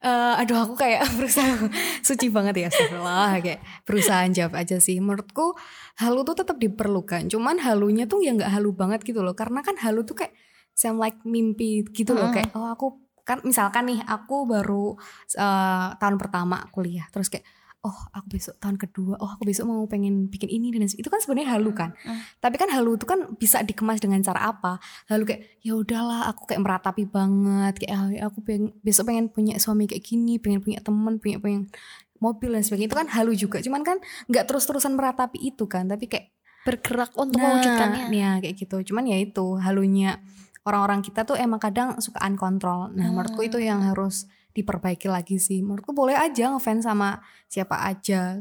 uh, 0.05 0.41
aduh 0.41 0.67
aku 0.67 0.75
kayak 0.79 1.07
berusaha 1.19 1.69
suci 2.03 2.29
banget 2.29 2.67
ya 2.67 2.69
setelah 2.71 3.39
kayak 3.39 3.61
berusaha 3.87 4.27
jawab 4.31 4.55
aja 4.59 4.79
sih. 4.79 4.99
Menurutku 4.99 5.55
halu 5.99 6.23
tuh 6.23 6.39
tetap 6.39 6.57
diperlukan 6.63 7.27
cuman 7.27 7.59
halunya 7.59 8.07
tuh 8.07 8.23
ya 8.23 8.31
nggak 8.31 8.55
halu 8.55 8.71
banget 8.71 9.03
gitu 9.03 9.27
loh 9.27 9.35
karena 9.35 9.67
kan 9.67 9.75
halu 9.83 10.07
tuh 10.07 10.15
kayak 10.23 10.31
same 10.71 10.95
like 11.03 11.19
mimpi 11.27 11.83
gitu 11.91 12.15
loh 12.15 12.31
kayak 12.31 12.55
oh 12.55 12.71
aku 12.71 13.03
kan 13.27 13.43
misalkan 13.43 13.91
nih 13.91 14.01
aku 14.07 14.47
baru 14.47 14.95
uh, 15.37 15.89
tahun 15.99 16.17
pertama 16.17 16.65
kuliah 16.71 17.05
terus 17.11 17.27
kayak 17.27 17.43
oh 17.87 17.99
aku 18.11 18.27
besok 18.39 18.59
tahun 18.59 18.75
kedua 18.75 19.15
oh 19.23 19.31
aku 19.39 19.47
besok 19.47 19.71
mau 19.71 19.87
pengen 19.87 20.27
bikin 20.27 20.51
ini 20.51 20.75
dan 20.75 20.91
itu 20.91 21.07
kan 21.07 21.23
sebenarnya 21.23 21.55
halu 21.55 21.71
kan? 21.71 21.95
Mm. 22.03 22.21
tapi 22.43 22.57
kan 22.59 22.69
halu 22.75 22.99
itu 22.99 23.07
kan 23.07 23.39
bisa 23.39 23.63
dikemas 23.63 24.03
dengan 24.03 24.19
cara 24.23 24.51
apa? 24.51 24.83
Halu 25.07 25.29
kayak 25.29 25.63
ya 25.63 25.79
udahlah 25.79 26.27
aku 26.31 26.51
kayak 26.51 26.63
meratapi 26.63 27.07
banget 27.07 27.87
kayak 27.87 27.95
ah, 27.95 28.09
aku 28.27 28.43
pengen 28.43 28.75
besok 28.83 29.11
pengen 29.11 29.31
punya 29.31 29.57
suami 29.63 29.87
kayak 29.87 30.03
gini 30.03 30.43
pengen 30.43 30.59
punya 30.59 30.83
teman 30.83 31.23
punya 31.23 31.39
pengen 31.39 31.71
mobil 32.19 32.51
dan 32.55 32.63
sebagainya. 32.63 32.91
Itu 32.91 32.99
kan 32.99 33.09
halu 33.11 33.33
juga. 33.35 33.63
Cuman 33.63 33.83
kan 33.87 34.03
nggak 34.27 34.45
terus 34.51 34.67
terusan 34.67 34.99
meratapi 34.99 35.39
itu 35.39 35.65
kan 35.71 35.87
tapi 35.87 36.11
kayak 36.11 36.35
bergerak 36.67 37.15
untuk 37.17 37.41
nah, 37.41 37.57
mewujudkannya. 37.57 38.05
ya 38.13 38.31
kayak 38.43 38.55
gitu. 38.59 38.93
Cuman 38.93 39.09
ya 39.09 39.17
itu 39.17 39.57
halunya 39.57 40.21
orang-orang 40.67 41.01
kita 41.01 41.25
tuh 41.25 41.39
emang 41.39 41.63
kadang 41.63 41.97
suka 42.03 42.21
uncontrol. 42.27 42.93
Nah 42.93 43.09
hmm. 43.09 43.15
menurutku 43.15 43.41
itu 43.47 43.57
yang 43.63 43.81
harus 43.81 44.29
diperbaiki 44.53 45.09
lagi 45.09 45.37
sih. 45.37 45.61
Menurutku 45.61 45.93
boleh 45.93 46.17
aja 46.17 46.53
ngefans 46.53 46.85
sama 46.85 47.21
siapa 47.47 47.85
aja, 47.85 48.41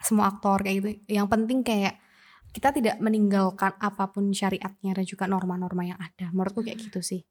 semua 0.00 0.30
aktor 0.30 0.62
kayak 0.62 0.76
gitu. 0.78 0.88
Yang 1.10 1.28
penting 1.28 1.58
kayak 1.62 1.94
kita 2.48 2.72
tidak 2.72 2.96
meninggalkan 2.98 3.76
apa 3.76 4.08
pun 4.08 4.32
syariatnya 4.32 4.96
dan 4.96 5.04
juga 5.04 5.28
norma-norma 5.28 5.84
yang 5.84 6.00
ada. 6.00 6.32
Menurutku 6.32 6.64
kayak 6.64 6.80
gitu 6.80 7.04
sih. 7.04 7.22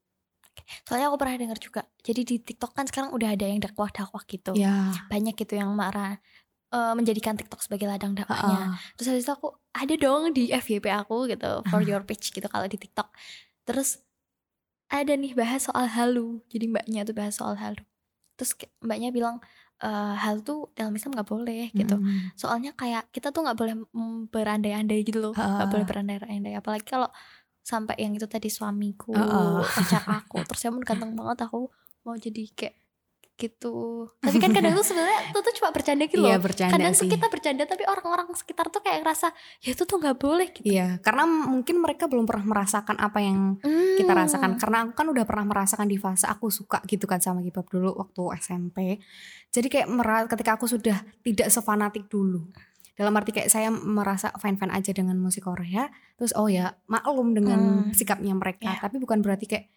Soalnya 0.90 1.14
aku 1.14 1.18
pernah 1.22 1.38
dengar 1.38 1.58
juga. 1.58 1.86
Jadi 2.02 2.22
di 2.26 2.36
TikTok 2.42 2.74
kan 2.74 2.86
sekarang 2.90 3.14
udah 3.14 3.34
ada 3.34 3.46
yang 3.46 3.62
dakwah-dakwah 3.62 4.24
gitu. 4.26 4.58
Ya. 4.58 4.90
Banyak 5.08 5.38
gitu 5.38 5.54
yang 5.54 5.70
marah 5.74 6.18
eh, 6.68 6.94
menjadikan 6.98 7.38
TikTok 7.40 7.64
sebagai 7.64 7.88
ladang 7.88 8.12
dakwahnya. 8.12 8.76
Terus 9.00 9.08
habis 9.14 9.24
itu 9.24 9.32
aku 9.32 9.56
ada 9.72 9.94
dong 9.96 10.36
di 10.36 10.52
FYP 10.52 10.92
aku 10.92 11.30
gitu 11.32 11.64
for 11.70 11.80
Ah. 11.80 11.88
your 11.88 12.04
page 12.04 12.34
gitu 12.34 12.44
kalau 12.50 12.68
di 12.68 12.76
TikTok. 12.76 13.08
Terus 13.64 14.02
ada 14.88 15.14
nih 15.14 15.32
bahas 15.32 15.64
soal 15.70 15.88
halu. 15.88 16.44
Jadi 16.52 16.66
mbaknya 16.68 17.08
tuh 17.08 17.16
bahas 17.16 17.38
soal 17.40 17.56
halu. 17.56 17.80
Terus 18.38 18.54
mbaknya 18.80 19.10
bilang 19.12 19.42
eh 19.78 20.16
hal 20.18 20.42
tuh 20.42 20.74
dalam 20.74 20.94
Islam 20.94 21.14
nggak 21.14 21.30
boleh 21.30 21.70
gitu. 21.70 21.98
Mm-mm. 22.02 22.34
Soalnya 22.34 22.74
kayak 22.74 23.14
kita 23.14 23.30
tuh 23.30 23.46
nggak 23.46 23.58
boleh 23.58 23.76
mm, 23.78 24.34
berandai-andai 24.34 25.06
gitu 25.06 25.22
loh. 25.22 25.34
Nggak 25.38 25.68
Ah. 25.68 25.70
boleh 25.70 25.86
berandai-andai. 25.86 26.54
Apalagi 26.58 26.86
kalau 26.88 27.10
sampai 27.62 28.00
yang 28.00 28.16
itu 28.16 28.26
tadi 28.26 28.50
suamiku, 28.50 29.14
Ah. 29.14 29.62
pacar 29.62 30.02
aku. 30.08 30.42
Terus 30.48 30.62
ya 30.66 30.72
ganteng 30.82 31.14
banget 31.14 31.46
aku 31.46 31.70
mau 32.08 32.16
jadi 32.16 32.48
kayak 32.56 32.74
gitu. 33.38 34.10
Tapi 34.18 34.38
kan 34.38 34.50
kadang 34.50 34.74
tuh 34.74 34.84
sebenarnya 34.84 35.30
itu 35.30 35.38
tuh 35.38 35.54
cuma 35.56 35.70
bercanda 35.70 36.04
gitu 36.04 36.18
loh 36.18 36.28
Iya 36.28 36.38
bercanda 36.38 36.74
kadang 36.74 36.92
sih. 36.92 37.00
tuh 37.00 37.10
kita 37.14 37.26
bercanda 37.28 37.64
tapi 37.64 37.84
orang-orang 37.84 38.28
sekitar 38.34 38.68
tuh 38.68 38.82
kayak 38.82 39.00
ngerasa 39.00 39.30
ya 39.62 39.70
itu 39.72 39.84
tuh 39.84 39.96
nggak 39.96 40.18
boleh 40.18 40.48
gitu 40.50 40.66
Iya, 40.66 40.98
karena 41.00 41.24
mungkin 41.24 41.78
mereka 41.78 42.06
belum 42.06 42.26
pernah 42.26 42.44
merasakan 42.44 42.98
apa 42.98 43.20
yang 43.20 43.62
kita 43.96 44.10
Hmm. 44.10 44.20
rasakan. 44.20 44.52
Karena 44.58 44.78
aku 44.84 44.94
kan 44.94 45.08
udah 45.08 45.24
pernah 45.24 45.46
merasakan 45.46 45.86
di 45.86 45.96
fase 45.96 46.26
aku 46.26 46.50
suka 46.50 46.82
gitu 46.84 47.06
kan 47.06 47.18
sama 47.18 47.40
K-pop 47.40 47.70
dulu 47.70 47.94
waktu 47.96 48.22
SMP. 48.42 48.98
Jadi 49.48 49.68
kayak 49.70 49.88
ketika 50.28 50.52
aku 50.54 50.66
sudah 50.66 50.98
tidak 51.22 51.48
sefanatik 51.48 52.06
dulu. 52.08 52.50
Dalam 52.94 53.14
arti 53.14 53.30
kayak 53.30 53.48
saya 53.48 53.70
merasa 53.70 54.34
fan-fan 54.34 54.74
aja 54.74 54.90
dengan 54.90 55.14
musik 55.16 55.46
Korea. 55.46 55.86
Terus 56.18 56.34
oh 56.34 56.50
ya 56.50 56.74
maklum 56.86 57.32
dengan 57.32 57.60
Hmm. 57.86 57.94
sikapnya 57.94 58.34
mereka. 58.34 58.66
Iya. 58.68 58.82
Tapi 58.82 58.98
bukan 58.98 59.22
berarti 59.22 59.46
kayak 59.46 59.70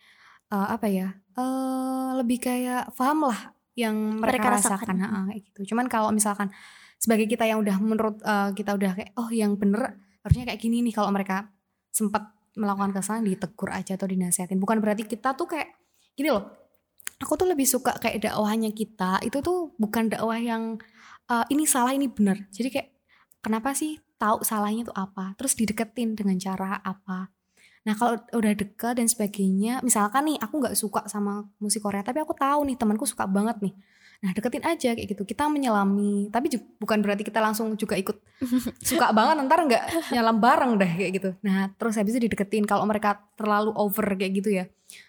eh, 0.51 0.69
apa 0.75 0.87
ya? 0.91 1.09
eh 1.39 2.11
lebih 2.19 2.39
kayak 2.43 2.93
paham 2.99 3.31
lah 3.31 3.55
yang 3.79 3.97
mereka, 4.19 4.45
Mereka 4.45 4.49
rasakan. 4.61 4.77
rasakan. 4.77 4.97
Ha-ha, 5.01 5.21
kayak 5.31 5.41
gitu. 5.47 5.61
Cuman 5.73 5.87
kalau 5.87 6.11
misalkan 6.11 6.51
sebagai 7.01 7.25
kita 7.25 7.49
yang 7.49 7.65
udah 7.65 7.77
menurut 7.81 8.21
eh, 8.21 8.51
kita 8.53 8.77
udah 8.77 8.93
kayak 8.93 9.11
oh 9.17 9.31
yang 9.33 9.57
bener 9.57 9.97
harusnya 10.21 10.45
kayak 10.53 10.61
gini 10.61 10.85
nih 10.85 10.93
kalau 10.93 11.09
mereka 11.09 11.49
sempat 11.89 12.29
melakukan 12.59 12.93
kesalahan 12.93 13.25
ditegur 13.25 13.73
aja 13.73 13.97
atau 13.97 14.05
dinasihatin 14.05 14.61
bukan 14.61 14.85
berarti 14.85 15.09
kita 15.09 15.33
tuh 15.33 15.49
kayak 15.49 15.81
gini 16.13 16.29
loh 16.29 16.45
aku 17.17 17.33
tuh 17.41 17.49
lebih 17.49 17.65
suka 17.65 17.97
kayak 17.97 18.21
dakwahnya 18.21 18.77
kita 18.77 19.17
itu 19.25 19.41
tuh 19.41 19.73
bukan 19.81 20.13
dakwah 20.13 20.37
yang 20.37 20.77
eh, 21.33 21.45
ini 21.49 21.65
salah 21.65 21.97
ini 21.97 22.13
benar 22.13 22.37
jadi 22.53 22.69
kayak 22.69 22.89
kenapa 23.41 23.73
sih 23.73 23.97
tahu 24.21 24.45
salahnya 24.45 24.93
tuh 24.93 24.97
apa 24.97 25.33
terus 25.41 25.57
dideketin 25.57 26.13
dengan 26.13 26.37
cara 26.37 26.85
apa 26.85 27.33
nah 27.81 27.97
kalau 27.97 28.21
udah 28.37 28.53
deket 28.53 29.01
dan 29.01 29.09
sebagainya 29.09 29.81
misalkan 29.81 30.29
nih 30.29 30.37
aku 30.37 30.61
nggak 30.61 30.77
suka 30.77 31.09
sama 31.09 31.49
musik 31.57 31.81
Korea 31.81 32.05
tapi 32.05 32.21
aku 32.21 32.37
tahu 32.37 32.69
nih 32.69 32.77
temanku 32.77 33.09
suka 33.09 33.25
banget 33.25 33.57
nih. 33.65 33.75
Nah 34.21 34.37
deketin 34.37 34.61
aja 34.69 34.93
kayak 34.93 35.09
gitu. 35.17 35.25
Kita 35.25 35.49
menyelami 35.49 36.29
tapi 36.29 36.53
ju- 36.53 36.77
bukan 36.77 37.01
berarti 37.01 37.25
kita 37.25 37.41
langsung 37.41 37.73
juga 37.81 37.97
ikut 37.97 38.21
suka 38.93 39.17
banget 39.17 39.49
ntar 39.49 39.65
nggak 39.65 40.13
nyelam 40.13 40.37
bareng 40.37 40.73
deh 40.77 40.93
kayak 40.93 41.13
gitu. 41.17 41.31
Nah 41.41 41.73
terus 41.81 41.97
habis 41.97 42.13
itu 42.13 42.29
dideketin 42.29 42.69
kalau 42.69 42.85
mereka 42.85 43.25
terlalu 43.41 43.73
over 43.73 44.05
kayak 44.13 44.33
gitu 44.37 44.51
ya. 44.53 44.65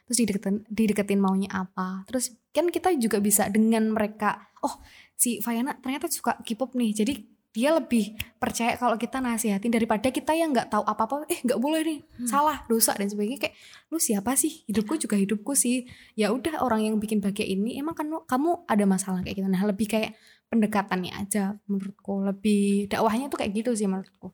Terus 0.08 0.18
dideketin 0.24 0.64
dideketin 0.72 1.20
maunya 1.20 1.52
apa. 1.52 2.08
Terus 2.08 2.32
kan 2.56 2.72
kita 2.72 2.96
juga 2.96 3.20
bisa 3.20 3.52
dengan 3.52 3.92
mereka 3.92 4.48
oh 4.64 4.80
si 5.22 5.44
Fayana 5.44 5.78
ternyata 5.78 6.10
suka 6.10 6.40
K-pop 6.42 6.74
nih 6.74 6.92
jadi 6.98 7.14
dia 7.52 7.76
lebih 7.76 8.16
percaya 8.40 8.80
kalau 8.80 8.96
kita 8.96 9.20
nasihatin 9.20 9.76
daripada 9.76 10.08
kita 10.08 10.32
yang 10.32 10.56
nggak 10.56 10.72
tahu 10.72 10.88
apa-apa 10.88 11.28
eh 11.28 11.44
nggak 11.44 11.60
boleh 11.60 11.84
nih 11.84 12.00
Hmm. 12.00 12.28
salah 12.28 12.64
dosa 12.72 12.96
dan 12.96 13.12
sebagainya. 13.12 13.44
Kayak 13.44 13.56
lu 13.92 14.00
siapa 14.00 14.40
sih? 14.40 14.64
Hidupku 14.72 14.96
juga 14.96 15.20
hidupku 15.20 15.52
sih. 15.52 15.84
Ya 16.16 16.32
udah 16.32 16.64
orang 16.64 16.88
yang 16.88 16.96
bikin 16.96 17.20
bahagia 17.20 17.44
ini 17.44 17.76
emang 17.76 17.92
kan 17.94 18.08
kamu 18.08 18.64
ada 18.72 18.86
masalah 18.88 19.20
kayak 19.20 19.44
gitu. 19.44 19.50
Nah 19.52 19.62
lebih 19.68 19.88
kayak 19.92 20.16
pendekatannya 20.48 21.12
aja 21.12 21.60
menurutku. 21.68 22.24
Lebih 22.24 22.88
dakwahnya 22.88 23.28
tuh 23.28 23.40
kayak 23.44 23.52
gitu 23.52 23.76
sih 23.76 23.88
menurutku. 23.88 24.32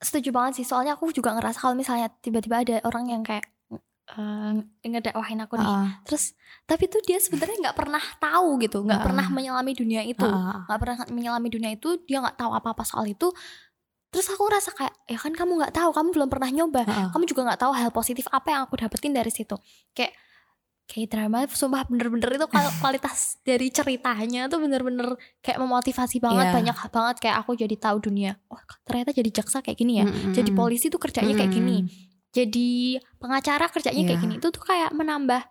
Setuju 0.00 0.32
banget 0.36 0.60
sih. 0.60 0.66
Soalnya 0.68 0.96
aku 0.96 1.12
juga 1.12 1.32
ngerasa 1.32 1.60
kalau 1.60 1.76
misalnya 1.76 2.12
tiba-tiba 2.20 2.60
ada 2.60 2.76
orang 2.84 3.08
yang 3.08 3.22
kayak 3.24 3.44
eh, 4.06 4.52
ngedakwahin 4.84 5.40
aku 5.40 5.56
nih 5.56 5.64
Heeh, 5.64 5.88
terus 6.04 6.36
tapi 6.62 6.86
tuh 6.86 7.00
dia 7.00 7.16
sebenarnya 7.16 7.56
nggak 7.62 7.76
pernah 7.76 8.04
tahu 8.18 8.60
gitu 8.60 8.80
nggak 8.80 9.00
Ah. 9.00 9.04
pernah 9.04 9.26
menyelami 9.28 9.72
dunia 9.72 10.02
itu 10.02 10.24
nggak 10.66 10.78
pernah 10.78 10.96
menyelami 11.08 11.48
dunia 11.48 11.70
itu 11.70 11.96
dia 12.02 12.20
nggak 12.20 12.36
tahu 12.36 12.52
apa-apa 12.52 12.82
soal 12.82 13.04
itu 13.04 13.32
terus 14.08 14.28
aku 14.28 14.44
ngerasa 14.44 14.70
kayak 14.72 14.94
ya 15.06 15.18
kan 15.18 15.32
kamu 15.32 15.52
nggak 15.58 15.74
tahu 15.74 15.90
kamu 15.90 16.08
belum 16.12 16.28
pernah 16.28 16.46
nyoba 16.48 16.82
Heeh. 16.82 17.08
kamu 17.10 17.24
juga 17.24 17.40
nggak 17.44 17.60
tahu 17.60 17.72
hal 17.72 17.90
positif 17.90 18.28
apa 18.28 18.48
yang 18.48 18.60
aku 18.62 18.76
dapetin 18.76 19.10
dari 19.10 19.28
situ 19.28 19.56
kayak 19.90 20.12
kayak 20.84 21.08
drama 21.08 21.48
sumpah 21.48 21.88
bener-bener 21.88 22.28
itu 22.30 22.44
kual- 22.44 22.76
kualitas 22.84 23.40
dari 23.40 23.72
ceritanya 23.72 24.46
tuh 24.46 24.60
bener-bener 24.60 25.16
kayak 25.40 25.56
memotivasi 25.56 26.20
banget 26.20 26.46
Iya. 26.46 26.54
banyak 26.54 26.76
banget 26.92 27.16
kayak 27.18 27.36
aku 27.40 27.56
jadi 27.56 27.72
tahu 27.74 28.04
dunia 28.04 28.36
oh 28.46 28.60
ternyata 28.84 29.10
jadi 29.10 29.32
jaksa 29.32 29.58
kayak 29.58 29.74
gini 29.74 29.98
ya 29.98 30.06
jadi 30.30 30.44
Mm-mm. 30.46 30.60
polisi 30.60 30.86
tuh 30.86 31.00
kerjanya 31.00 31.32
kayak 31.34 31.50
gini. 31.50 31.88
Jadi 32.34 32.68
pengacara 33.16 33.66
kerjanya 33.68 34.02
kayak 34.04 34.12
Iya. 34.12 34.24
gini 34.24 34.34
itu 34.36 34.48
tuh 34.50 34.60
kayak 34.60 34.90
menambah 34.90 35.42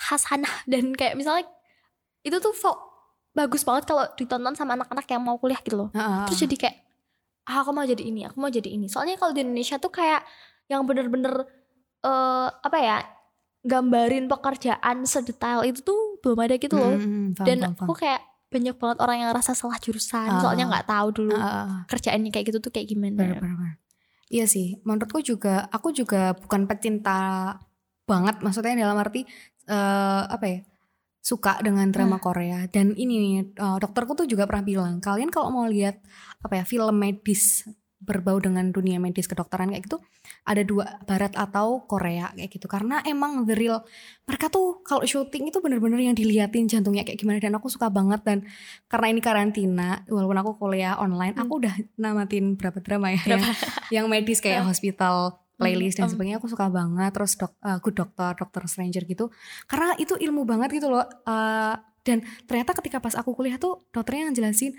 hasanah 0.00 0.54
dan 0.70 0.94
kayak 0.94 1.14
misalnya 1.14 1.44
itu 2.20 2.38
tuh 2.38 2.52
fo- 2.52 2.80
bagus 3.30 3.62
banget 3.62 3.84
kalau 3.84 4.06
ditonton 4.14 4.54
sama 4.54 4.74
anak-anak 4.74 5.06
yang 5.06 5.20
mau 5.20 5.36
kuliah 5.36 5.58
gitu 5.58 5.76
loh 5.76 5.88
Heeh. 5.90 6.24
terus 6.24 6.38
jadi 6.40 6.56
kayak 6.56 6.76
ah, 7.44 7.60
aku 7.60 7.70
mau 7.70 7.82
jadi 7.82 8.02
ini 8.02 8.22
aku 8.24 8.36
mau 8.36 8.48
jadi 8.48 8.68
ini 8.68 8.86
soalnya 8.86 9.14
kalau 9.14 9.30
di 9.30 9.40
Indonesia 9.40 9.76
tuh 9.76 9.90
kayak 9.90 10.22
yang 10.66 10.82
bener-bener 10.84 11.46
eh 11.98 12.48
apa 12.50 12.78
ya 12.78 12.98
gambarin 13.60 14.26
pekerjaan 14.26 15.02
sedetail 15.04 15.64
itu 15.64 15.82
tuh 15.82 15.98
belum 16.20 16.38
ada 16.40 16.54
gitu 16.56 16.72
loh 16.72 16.94
paham, 16.94 17.34
dan 17.38 17.58
paham, 17.68 17.74
aku 17.80 17.94
kayak 17.96 18.20
banyak 18.48 18.74
banget 18.74 18.98
orang 18.98 19.16
yang 19.18 19.30
rasa 19.30 19.52
salah 19.52 19.76
jurusan 19.76 20.24
Ah. 20.24 20.40
soalnya 20.40 20.64
nggak 20.66 20.86
tahu 20.86 21.08
dulu 21.12 21.34
Heeh. 21.34 21.66
kerjaannya 21.86 22.30
kayak 22.30 22.46
gitu 22.48 22.58
tuh 22.60 22.70
kayak 22.70 22.86
gimana 22.86 23.18
Bener, 23.18 23.38
bener, 23.38 23.56
bener. 23.56 23.74
Iya 24.28 24.44
sih, 24.44 24.76
menurutku 24.84 25.24
juga 25.24 25.64
aku 25.72 25.88
juga 25.96 26.36
bukan 26.36 26.68
pecinta 26.68 27.56
banget, 28.04 28.44
maksudnya 28.44 28.84
dalam 28.84 29.00
arti 29.00 29.24
eh, 29.68 30.22
apa 30.28 30.44
ya 30.44 30.60
suka 31.24 31.60
dengan 31.60 31.88
drama 31.92 32.20
Korea. 32.20 32.68
Dan 32.68 32.92
ini 32.96 33.14
nih 33.20 33.34
eh, 33.56 33.78
dokterku 33.80 34.12
tuh 34.16 34.26
juga 34.28 34.44
pernah 34.44 34.64
bilang 34.64 34.94
kalian 35.00 35.32
kalau 35.32 35.48
mau 35.52 35.64
lihat 35.68 36.00
apa 36.44 36.60
ya 36.60 36.64
film 36.68 36.96
medis 36.96 37.64
berbau 37.98 38.38
dengan 38.38 38.70
dunia 38.70 38.96
medis 38.96 39.26
kedokteran 39.26 39.74
kayak 39.74 39.90
gitu 39.90 39.98
ada 40.46 40.62
dua 40.62 41.02
barat 41.02 41.34
atau 41.34 41.82
Korea 41.84 42.30
kayak 42.30 42.50
gitu. 42.50 42.64
Karena 42.64 43.02
emang 43.02 43.42
the 43.42 43.52
real 43.52 43.82
mereka 44.22 44.48
tuh 44.48 44.80
kalau 44.80 45.02
syuting 45.02 45.50
itu 45.50 45.58
bener-bener 45.58 45.98
yang 46.00 46.14
diliatin 46.14 46.70
jantungnya 46.70 47.02
kayak 47.02 47.18
gimana. 47.18 47.42
Dan 47.42 47.58
aku 47.58 47.66
suka 47.66 47.90
banget 47.90 48.22
dan 48.22 48.46
karena 48.86 49.06
ini 49.10 49.20
karantina 49.20 50.06
walaupun 50.06 50.38
aku 50.38 50.50
kuliah 50.56 50.94
online 50.96 51.34
Hmm. 51.34 51.44
aku 51.44 51.52
udah 51.58 51.74
namatin 51.96 52.54
berapa 52.54 52.78
drama 52.80 53.12
ya 53.12 53.20
Berapa? 53.20 53.28
yang, 53.28 53.42
yang 54.00 54.06
medis 54.06 54.38
kayak 54.38 54.62
hospital 54.70 55.42
playlist 55.58 55.98
dan 55.98 56.06
Hmm, 56.06 56.14
sebagainya 56.14 56.38
aku 56.38 56.46
suka 56.46 56.70
banget. 56.70 57.10
Terus 57.10 57.34
dok, 57.34 57.52
eh, 57.60 57.78
good 57.82 57.96
doctor 57.98 58.30
dokter 58.32 58.62
stranger 58.64 59.02
gitu. 59.04 59.28
Karena 59.66 59.98
itu 59.98 60.14
ilmu 60.14 60.46
banget 60.46 60.70
gitu 60.70 60.86
loh 60.86 61.02
Eh, 61.26 61.74
dan 62.06 62.18
ternyata 62.46 62.72
ketika 62.72 63.02
pas 63.02 63.12
aku 63.12 63.34
kuliah 63.34 63.58
tuh 63.58 63.84
dokternya 63.90 64.30
yang 64.30 64.36
jelasin 64.38 64.72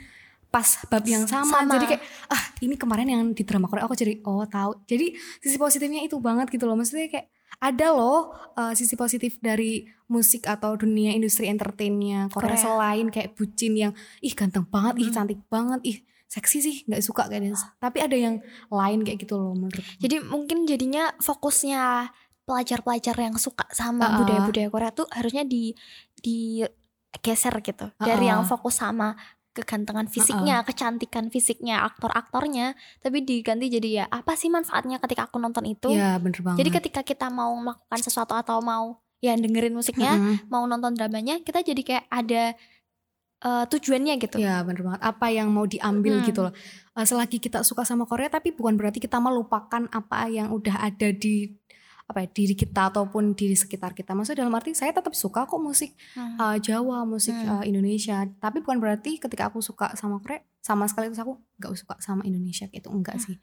pas 0.50 0.66
bab 0.86 1.06
yang 1.06 1.26
sama, 1.26 1.62
Sama. 1.62 1.78
jadi 1.78 1.86
kayak 1.88 2.04
ah 2.28 2.44
ini 2.60 2.74
kemarin 2.74 3.06
yang 3.06 3.22
di 3.30 3.44
drama 3.44 3.66
Korea 3.66 3.86
aku 3.86 3.94
jadi 3.94 4.18
oh 4.24 4.44
tahu 4.44 4.82
jadi 4.84 5.14
sisi 5.38 5.56
positifnya 5.56 6.02
itu 6.02 6.18
banget 6.18 6.50
gitu 6.50 6.66
loh 6.66 6.74
maksudnya 6.74 7.06
kayak 7.08 7.30
ada 7.58 7.92
loh 7.92 8.30
eh, 8.56 8.74
sisi 8.74 8.94
positif 8.94 9.38
dari 9.38 9.82
musik 10.08 10.44
atau 10.44 10.74
dunia 10.74 11.12
industri 11.12 11.46
entertainnya 11.46 12.30
Korea, 12.30 12.54
Korea. 12.54 12.60
selain 12.60 13.08
kayak 13.08 13.34
bucin 13.34 13.74
yang 13.74 13.94
ih 14.20 14.34
ganteng 14.34 14.66
banget 14.66 14.98
ih 14.98 15.08
Hmm. 15.08 15.16
cantik 15.16 15.40
banget 15.48 15.82
ih 15.84 15.98
seksi 16.26 16.58
sih 16.60 16.76
nggak 16.86 17.02
suka 17.02 17.26
kayaknya 17.26 17.54
tapi 17.78 17.98
ada 18.00 18.14
yang 18.14 18.38
lain 18.70 19.02
kayak 19.02 19.18
gitu 19.20 19.34
loh 19.36 19.54
menurut 19.54 19.82
Jadi 19.98 20.22
mungkin 20.24 20.66
jadinya 20.66 21.14
fokusnya 21.18 22.10
pelajar-pelajar 22.44 23.14
yang 23.16 23.34
suka 23.36 23.66
sama 23.70 24.06
Ah. 24.08 24.18
budaya-budaya 24.18 24.70
Korea 24.70 24.90
tuh 24.90 25.06
harusnya 25.10 25.42
di 25.42 25.74
digeser 26.22 27.54
gitu 27.62 27.90
dari 27.98 28.26
Ah. 28.26 28.30
yang 28.32 28.42
fokus 28.44 28.78
sama 28.78 29.14
kegantengan 29.60 30.08
fisiknya, 30.08 30.64
kecantikan 30.64 31.28
fisiknya, 31.28 31.84
aktor-aktornya, 31.84 32.74
tapi 33.00 33.22
diganti 33.22 33.68
jadi 33.68 33.90
ya 33.92 34.06
apa 34.08 34.34
sih 34.34 34.48
manfaatnya 34.48 34.98
ketika 34.98 35.28
aku 35.28 35.38
nonton 35.38 35.68
itu? 35.68 35.92
Iya 35.92 36.16
bener 36.18 36.40
banget 36.40 36.58
Jadi 36.64 36.70
ketika 36.72 37.02
kita 37.04 37.28
mau 37.28 37.52
melakukan 37.54 38.00
sesuatu 38.00 38.34
atau 38.34 38.64
mau 38.64 38.98
ya 39.20 39.36
dengerin 39.36 39.76
musiknya, 39.76 40.16
Mm-mm. 40.16 40.48
mau 40.48 40.64
nonton 40.64 40.96
dramanya, 40.96 41.44
kita 41.44 41.60
jadi 41.60 41.82
kayak 41.84 42.06
ada 42.08 42.44
eh, 43.40 43.66
tujuannya 43.68 44.14
gitu. 44.20 44.36
Iya 44.36 44.64
bener 44.64 44.84
banget 44.84 45.02
apa 45.04 45.28
yang 45.28 45.48
mau 45.52 45.64
diambil 45.64 46.20
Hmm. 46.20 46.28
gitu 46.28 46.40
loh 46.44 46.54
Eh, 46.92 47.08
selagi 47.08 47.40
kita 47.40 47.64
suka 47.64 47.88
sama 47.88 48.04
Korea 48.04 48.28
tapi 48.28 48.52
bukan 48.52 48.76
berarti 48.76 49.00
kita 49.00 49.24
melupakan 49.24 49.88
apa 49.88 50.28
yang 50.28 50.52
udah 50.52 50.84
ada 50.84 51.16
di 51.16 51.48
apa 52.10 52.20
ya 52.20 52.28
diri 52.28 52.54
kita 52.54 52.90
ataupun 52.90 53.32
di 53.32 53.54
sekitar 53.54 53.94
kita. 53.94 54.12
Maksudnya 54.12 54.42
dalam 54.42 54.58
arti 54.58 54.74
saya 54.74 54.90
tetap 54.90 55.14
suka 55.14 55.46
kok 55.46 55.62
musik 55.62 55.94
Hmm. 56.12 56.36
uh, 56.36 56.58
Jawa, 56.58 57.06
musik 57.06 57.32
Hmm. 57.32 57.62
uh, 57.62 57.64
Indonesia. 57.64 58.26
Tapi 58.26 58.60
bukan 58.60 58.82
berarti 58.82 59.16
ketika 59.16 59.48
aku 59.48 59.62
suka 59.62 59.94
sama 59.94 60.18
Korea 60.18 60.42
sama 60.60 60.86
sekali 60.86 61.08
terus 61.08 61.22
aku 61.22 61.38
nggak 61.56 61.72
suka 61.72 61.96
sama 62.00 62.26
Indonesia 62.26 62.66
gitu 62.68 62.90
enggak 62.90 63.16
Hmm. 63.16 63.24
sih. 63.24 63.36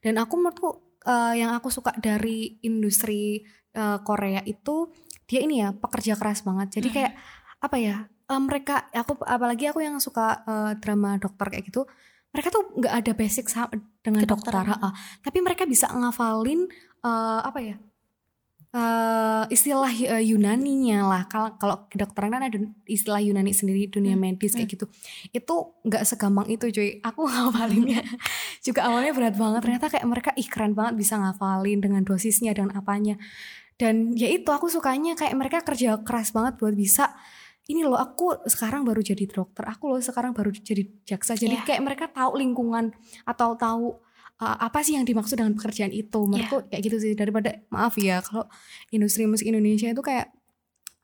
Dan 0.00 0.16
aku 0.16 0.34
menurutku 0.34 0.68
uh, 1.04 1.32
yang 1.32 1.52
aku 1.52 1.68
suka 1.68 1.92
dari 1.94 2.56
industri 2.60 3.44
uh, 3.72 4.00
Korea 4.00 4.40
itu 4.42 4.88
dia 5.24 5.40
ini 5.40 5.60
ya 5.60 5.70
pekerja 5.70 6.16
keras 6.16 6.40
banget. 6.42 6.74
Jadi 6.74 6.88
Hmm. 6.88 6.96
kayak 6.96 7.12
apa 7.60 7.76
ya? 7.76 7.96
uh, 8.24 8.40
mereka 8.40 8.88
aku 8.88 9.20
apalagi 9.20 9.68
aku 9.68 9.84
yang 9.84 10.00
suka 10.00 10.40
uh, 10.42 10.72
drama 10.74 11.20
dokter 11.20 11.44
kayak 11.50 11.68
gitu. 11.68 11.84
Mereka 12.32 12.48
tuh 12.48 12.72
nggak 12.74 12.94
ada 12.98 13.12
basic 13.12 13.46
sa- 13.46 13.68
dengan 14.00 14.24
dokter, 14.24 14.48
Kedokteran. 14.50 14.66
ha-ha. 14.66 14.90
tapi 15.20 15.38
mereka 15.38 15.64
bisa 15.64 15.86
ngafalin 15.86 16.66
uh, 17.00 17.40
apa 17.40 17.60
ya? 17.60 17.76
Eh 18.74 19.44
istilah 19.54 19.86
uh, 19.86 20.18
Yunaninya 20.18 21.06
lah. 21.06 21.22
Kalau 21.30 21.54
kalau 21.62 21.86
kedokteran 21.86 22.34
kan 22.34 22.42
ada 22.50 22.58
istilah 22.90 23.22
Yunani 23.22 23.54
sendiri 23.54 23.86
dunia 23.86 24.18
Hmm, 24.18 24.26
medis 24.34 24.58
kayak 24.58 24.66
gitu. 24.74 24.90
Itu 25.30 25.78
nggak 25.86 26.02
segampang 26.02 26.50
itu 26.50 26.66
cuy. 26.74 26.98
Aku 26.98 27.22
ngafalinnya. 27.30 28.02
Juga 28.66 28.90
awalnya 28.90 29.14
berat 29.14 29.38
banget. 29.38 29.62
Ternyata 29.62 29.86
kayak 29.94 30.06
mereka 30.10 30.30
ih 30.34 30.48
keren 30.50 30.74
banget 30.74 30.98
bisa 30.98 31.14
ngafalin 31.22 31.78
dengan 31.78 32.02
dosisnya 32.02 32.50
dan 32.50 32.74
apanya. 32.74 33.14
Dan 33.78 34.18
ya 34.18 34.26
itu 34.26 34.50
aku 34.50 34.66
sukanya 34.66 35.14
kayak 35.14 35.34
mereka 35.38 35.62
kerja 35.62 36.02
keras 36.02 36.34
banget 36.34 36.58
buat 36.58 36.74
bisa 36.74 37.14
ini 37.64 37.80
loh 37.80 37.96
aku 37.96 38.44
sekarang 38.44 38.84
baru 38.84 39.00
jadi 39.00 39.24
dokter 39.24 39.64
aku 39.64 39.88
loh 39.88 40.02
sekarang 40.02 40.36
baru 40.36 40.52
jadi 40.52 40.84
jaksa. 41.06 41.32
Jadi 41.38 41.62
Iya. 41.62 41.64
kayak 41.64 41.82
mereka 41.82 42.04
tahu 42.10 42.36
lingkungan 42.36 42.92
atau 43.24 43.56
tahu 43.56 44.02
uh, 44.42 44.56
apa 44.58 44.82
sih 44.82 44.98
yang 44.98 45.06
dimaksud 45.06 45.38
dengan 45.38 45.54
pekerjaan 45.54 45.92
itu? 45.94 46.26
Menurutku 46.26 46.66
kayak 46.70 46.82
gitu 46.82 46.96
sih 46.98 47.12
daripada 47.14 47.62
maaf 47.70 47.94
ya 48.00 48.24
kalau 48.24 48.48
industri 48.90 49.28
musik 49.28 49.46
Indonesia 49.46 49.90
itu 49.90 50.02
kayak 50.02 50.34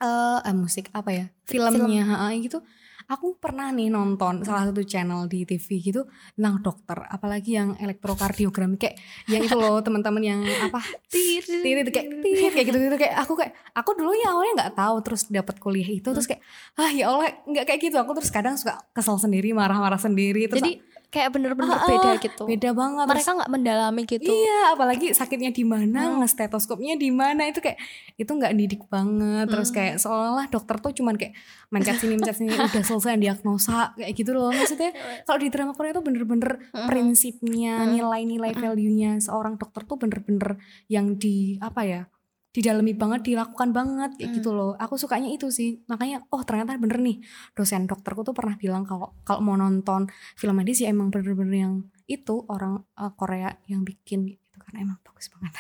eh 0.01 0.41
eh, 0.41 0.57
musik 0.57 0.89
apa 0.97 1.11
ya 1.13 1.25
filmnya 1.45 2.05
ha, 2.09 2.33
gitu. 2.35 2.65
Aku 3.11 3.35
pernah 3.43 3.75
nih 3.75 3.91
nonton 3.91 4.47
salah 4.47 4.71
satu 4.71 4.87
channel 4.87 5.27
di 5.27 5.43
TV 5.43 5.83
gitu 5.83 6.07
tentang 6.39 6.63
dokter 6.63 6.95
apalagi 7.11 7.59
yang 7.59 7.75
elektrokardiogram 7.75 8.79
kayak 8.79 9.03
yang 9.27 9.43
itu 9.43 9.59
loh 9.59 9.83
teman-teman 9.83 10.23
yang 10.23 10.41
apa 10.47 10.79
Tir, 11.11 11.43
tiri 11.43 11.83
kayak 11.91 12.07
tir. 12.23 12.55
kayak 12.55 12.67
gitu 12.71 12.79
gitu 12.79 12.97
kayak 13.03 13.19
aku 13.19 13.35
kayak 13.35 13.59
aku 13.75 13.99
dulu 13.99 14.15
ya 14.15 14.31
awalnya 14.31 14.53
nggak 14.63 14.75
tahu 14.79 14.97
terus 15.03 15.27
dapat 15.27 15.59
kuliah 15.59 15.91
itu 15.91 16.07
terus 16.07 16.31
kayak 16.31 16.39
ah 16.79 16.91
ya 16.95 17.11
Allah 17.11 17.35
nggak 17.51 17.65
kayak 17.67 17.81
gitu. 17.83 17.99
Aku 17.99 18.15
terus 18.15 18.31
kadang 18.31 18.55
suka 18.55 18.79
kesel 18.95 19.19
sendiri 19.19 19.51
marah-marah 19.51 19.99
sendiri 19.99 20.47
terus 20.47 20.63
Jadi 20.63 20.79
kayak 21.11 21.31
bener-bener 21.31 21.75
Ah, 21.75 21.85
beda 21.85 22.11
gitu. 22.19 22.47
beda 22.47 22.71
banget 22.71 23.05
terus 23.05 23.19
Mereka 23.19 23.31
nggak 23.37 23.51
mendalami 23.51 24.03
gitu. 24.05 24.31
Iya, 24.31 24.61
apalagi 24.73 25.07
sakitnya 25.11 25.51
di 25.51 25.63
mana, 25.63 26.01
Hmm. 26.07 26.23
nge-stetoskopnya 26.23 26.95
di 26.95 27.11
mana 27.11 27.45
itu 27.45 27.59
kayak 27.59 27.83
itu 28.15 28.31
nggak 28.31 28.55
didik 28.55 28.83
banget. 28.87 29.47
Terus 29.47 29.69
Hmm. 29.69 29.77
kayak 29.77 29.95
seolah-olah 29.99 30.47
dokter 30.47 30.77
tuh 30.79 30.93
cuman 30.95 31.15
kayak 31.15 31.35
mencet 31.69 31.99
sini 31.99 32.15
mencet 32.15 32.37
sini 32.37 32.51
udah 32.51 32.83
selesai 32.83 33.19
diagnosa 33.19 33.91
kayak 33.95 34.13
gitu 34.15 34.31
loh. 34.31 34.51
Maksudnya 34.51 34.91
kalau 35.27 35.39
di 35.39 35.49
drama 35.49 35.75
Korea 35.75 35.91
tuh 35.91 36.01
bener-bener 36.01 36.63
Mm-mm. 36.71 36.87
prinsipnya, 36.87 37.83
Hmm. 37.83 37.91
nilai-nilai 37.91 38.55
Mm-mm. 38.55 38.63
value-nya 38.63 39.19
seorang 39.19 39.59
dokter 39.59 39.83
tuh 39.83 39.99
bener-bener 39.99 40.63
yang 40.87 41.15
di 41.15 41.59
apa 41.59 41.83
ya? 41.83 42.03
Didalami 42.51 42.99
banget, 42.99 43.31
dilakukan 43.31 43.71
banget 43.71 44.11
kayak 44.19 44.31
Hmm. 44.31 44.37
gitu 44.43 44.51
loh. 44.51 44.75
Aku 44.75 44.99
sukanya 44.99 45.31
itu 45.31 45.55
sih. 45.55 45.79
Makanya 45.87 46.27
oh 46.35 46.43
ternyata 46.43 46.75
bener 46.77 46.99
nih. 46.99 47.23
Dosen 47.55 47.87
dokterku 47.87 48.27
tuh 48.27 48.35
pernah 48.35 48.59
bilang 48.59 48.83
kalau 48.83 49.15
kalau 49.23 49.41
mau 49.43 49.55
nonton 49.55 50.11
film 50.35 50.59
medis 50.59 50.83
ya 50.83 50.91
emang 50.91 51.15
bener-bener 51.15 51.55
yang 51.55 51.75
itu 52.11 52.43
orang 52.51 52.83
uh, 52.99 53.15
Korea 53.15 53.55
yang 53.71 53.87
bikin 53.87 54.27
gitu 54.27 54.57
karena 54.59 54.83
emang 54.83 54.99
bagus 55.07 55.31
banget. 55.31 55.55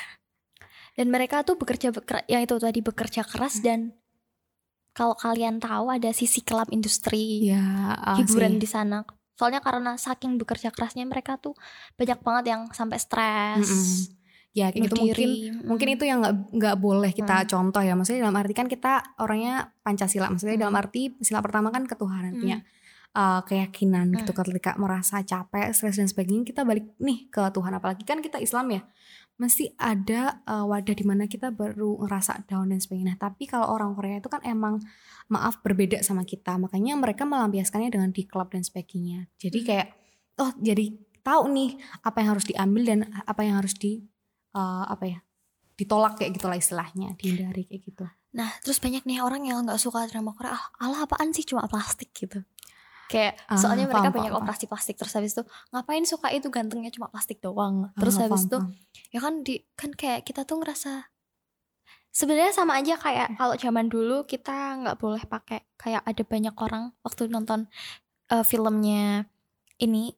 Dan 0.99 1.07
mereka 1.15 1.47
tuh 1.47 1.55
bekerja 1.55 1.95
beker 1.95 2.27
yang 2.27 2.43
itu 2.43 2.59
tadi 2.59 2.83
bekerja 2.83 3.23
keras 3.23 3.63
dan 3.63 3.95
kalau 4.91 5.15
kalian 5.15 5.63
tahu 5.63 5.95
ada 5.95 6.11
sisi 6.11 6.43
kelam 6.43 6.67
industri 6.75 7.47
Ya, 7.47 7.95
uh, 7.95 8.19
hiburan 8.19 8.59
di 8.59 8.67
sana. 8.67 9.07
Soalnya 9.39 9.63
karena 9.63 9.95
saking 9.95 10.37
bekerja 10.37 10.75
kerasnya 10.75 11.07
mereka 11.07 11.39
tuh 11.39 11.55
banyak 11.95 12.19
banget 12.21 12.45
yang 12.51 12.63
sampai 12.75 12.99
stres. 12.99 13.65
Mm-mm. 13.65 14.20
Ya 14.51 14.67
kayak 14.75 14.91
gitu 14.91 14.95
mungkin 14.99 15.29
mungkin 15.63 15.89
Mm. 15.91 15.95
itu 15.95 16.05
yang 16.11 16.19
nggak 16.27 16.37
nggak 16.59 16.77
boleh 16.83 17.11
kita 17.15 17.37
Hmm. 17.43 17.47
contoh 17.47 17.83
ya. 17.87 17.95
Maksudnya 17.95 18.27
dalam 18.27 18.35
arti 18.35 18.51
kan 18.51 18.67
kita 18.67 18.93
orangnya 19.23 19.71
Pancasila. 19.87 20.27
Maksudnya 20.27 20.59
Hmm. 20.59 20.65
dalam 20.67 20.75
arti 20.75 21.15
sila 21.23 21.39
pertama 21.39 21.71
kan 21.71 21.87
ketuhanan 21.87 22.35
Hmm. 22.35 22.43
punya 22.43 22.59
uh, 23.11 23.43
keyakinan 23.43 24.11
gitu. 24.15 24.31
Hmm. 24.31 24.39
Ketika 24.43 24.75
merasa 24.79 25.23
capek, 25.23 25.71
stres 25.71 25.99
dan 25.99 26.07
sebagainya 26.07 26.47
kita 26.47 26.63
balik 26.63 26.95
nih 26.99 27.27
ke 27.27 27.43
Tuhan. 27.51 27.75
Apalagi 27.75 28.03
kan 28.07 28.19
kita 28.19 28.39
Islam 28.39 28.71
ya. 28.71 28.83
Mesti 29.35 29.73
ada 29.79 30.43
uh, 30.45 30.67
wadah 30.69 30.93
di 30.93 31.03
mana 31.03 31.25
kita 31.25 31.51
baru 31.51 31.97
ngerasa 32.07 32.45
down 32.47 32.71
dan 32.71 32.79
sebagainya. 32.79 33.15
Nah, 33.15 33.19
tapi 33.19 33.49
kalau 33.49 33.71
orang 33.71 33.95
Korea 33.95 34.21
itu 34.21 34.29
kan 34.29 34.43
emang 34.45 34.79
maaf 35.27 35.59
berbeda 35.59 36.03
sama 36.03 36.23
kita. 36.23 36.55
Makanya 36.55 36.95
mereka 36.95 37.27
melampiaskannya 37.27 37.91
dengan 37.91 38.11
di 38.11 38.27
klub 38.27 38.51
dan 38.51 38.63
sebagainya. 38.63 39.27
Jadi 39.39 39.59
Hmm. 39.63 39.67
kayak 39.67 39.87
oh 40.39 40.51
jadi 40.59 40.85
tahu 41.23 41.43
nih 41.51 41.71
apa 42.03 42.17
yang 42.21 42.29
harus 42.35 42.47
diambil 42.47 42.83
dan 42.85 42.99
apa 43.27 43.41
yang 43.43 43.59
harus 43.59 43.75
di 43.75 44.07
uh, 44.55 44.85
apa 44.89 45.05
ya 45.07 45.19
ditolak 45.77 46.21
kayak 46.21 46.37
gitulah 46.37 46.57
istilahnya 46.59 47.17
dihindari 47.17 47.65
kayak 47.67 47.83
gitu 47.85 48.07
Nah, 48.31 48.47
terus 48.63 48.79
banyak 48.79 49.03
nih 49.11 49.19
orang 49.27 49.43
yang 49.43 49.67
nggak 49.67 49.83
suka 49.83 50.07
drama 50.07 50.31
Korea. 50.31 50.55
Ah, 50.55 50.87
alah 50.87 51.03
apaan 51.03 51.35
sih 51.35 51.43
cuma 51.43 51.67
plastik 51.67 52.15
gitu. 52.15 52.39
Kayak 53.11 53.43
Ah, 53.51 53.59
soalnya 53.59 53.91
mereka 53.91 54.07
paham, 54.07 54.15
banyak 54.23 54.31
paham, 54.31 54.43
operasi 54.47 54.65
plastik 54.71 54.95
terus 54.95 55.11
habis 55.19 55.35
itu 55.35 55.43
ngapain 55.75 56.07
suka 56.07 56.31
itu 56.31 56.47
gantengnya 56.47 56.95
cuma 56.95 57.11
plastik 57.11 57.43
doang. 57.43 57.91
Terus 57.99 58.15
Ah, 58.23 58.31
habis 58.31 58.47
paham, 58.47 58.71
itu 58.71 59.11
ya 59.11 59.19
kan 59.19 59.35
di 59.43 59.67
kan 59.75 59.91
kayak 59.91 60.23
kita 60.23 60.47
tuh 60.47 60.63
ngerasa 60.63 61.11
sebenarnya 62.15 62.55
sama 62.55 62.79
aja 62.79 62.95
kayak 62.95 63.35
kalau 63.35 63.55
zaman 63.59 63.87
dulu 63.91 64.23
kita 64.27 64.79
nggak 64.79 64.97
boleh 65.03 65.23
pakai 65.27 65.67
kayak 65.75 66.03
ada 66.07 66.23
banyak 66.23 66.55
orang 66.55 66.95
waktu 67.03 67.27
nonton 67.27 67.67
eh, 68.31 68.47
filmnya 68.47 69.27
ini 69.83 70.15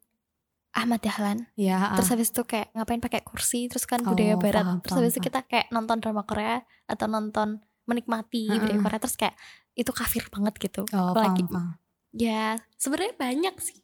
Ahmad 0.73 1.01
Dahlan. 1.01 1.47
Ya 1.55 1.93
terus 1.95 2.09
ah, 2.09 2.13
habis 2.17 2.29
itu 2.33 2.43
kayak 2.43 2.73
ngapain 2.73 2.99
pakai 2.99 3.21
kursi 3.21 3.69
terus 3.69 3.85
kan 3.85 4.01
Oh, 4.03 4.13
budaya 4.13 4.35
barat. 4.37 4.65
paham, 4.65 4.79
terus 4.81 4.91
paham, 4.91 5.01
habis 5.05 5.13
itu 5.13 5.21
kita 5.23 5.41
kayak 5.45 5.67
nonton 5.69 5.97
drama 6.01 6.25
Korea 6.25 6.65
atau 6.85 7.07
nonton 7.07 7.61
menikmati 7.85 8.49
Heeh. 8.49 8.59
budaya 8.59 8.79
Korea 8.81 8.99
terus 8.99 9.17
kayak 9.17 9.37
itu 9.73 9.93
kafir 9.93 10.25
banget 10.33 10.55
gitu. 10.59 10.83
Oh, 10.91 11.13
apalagi 11.13 11.45
paham, 11.45 11.77
paham. 11.77 12.17
ya 12.17 12.57
sebenarnya 12.77 13.15
banyak 13.17 13.55
sih. 13.61 13.77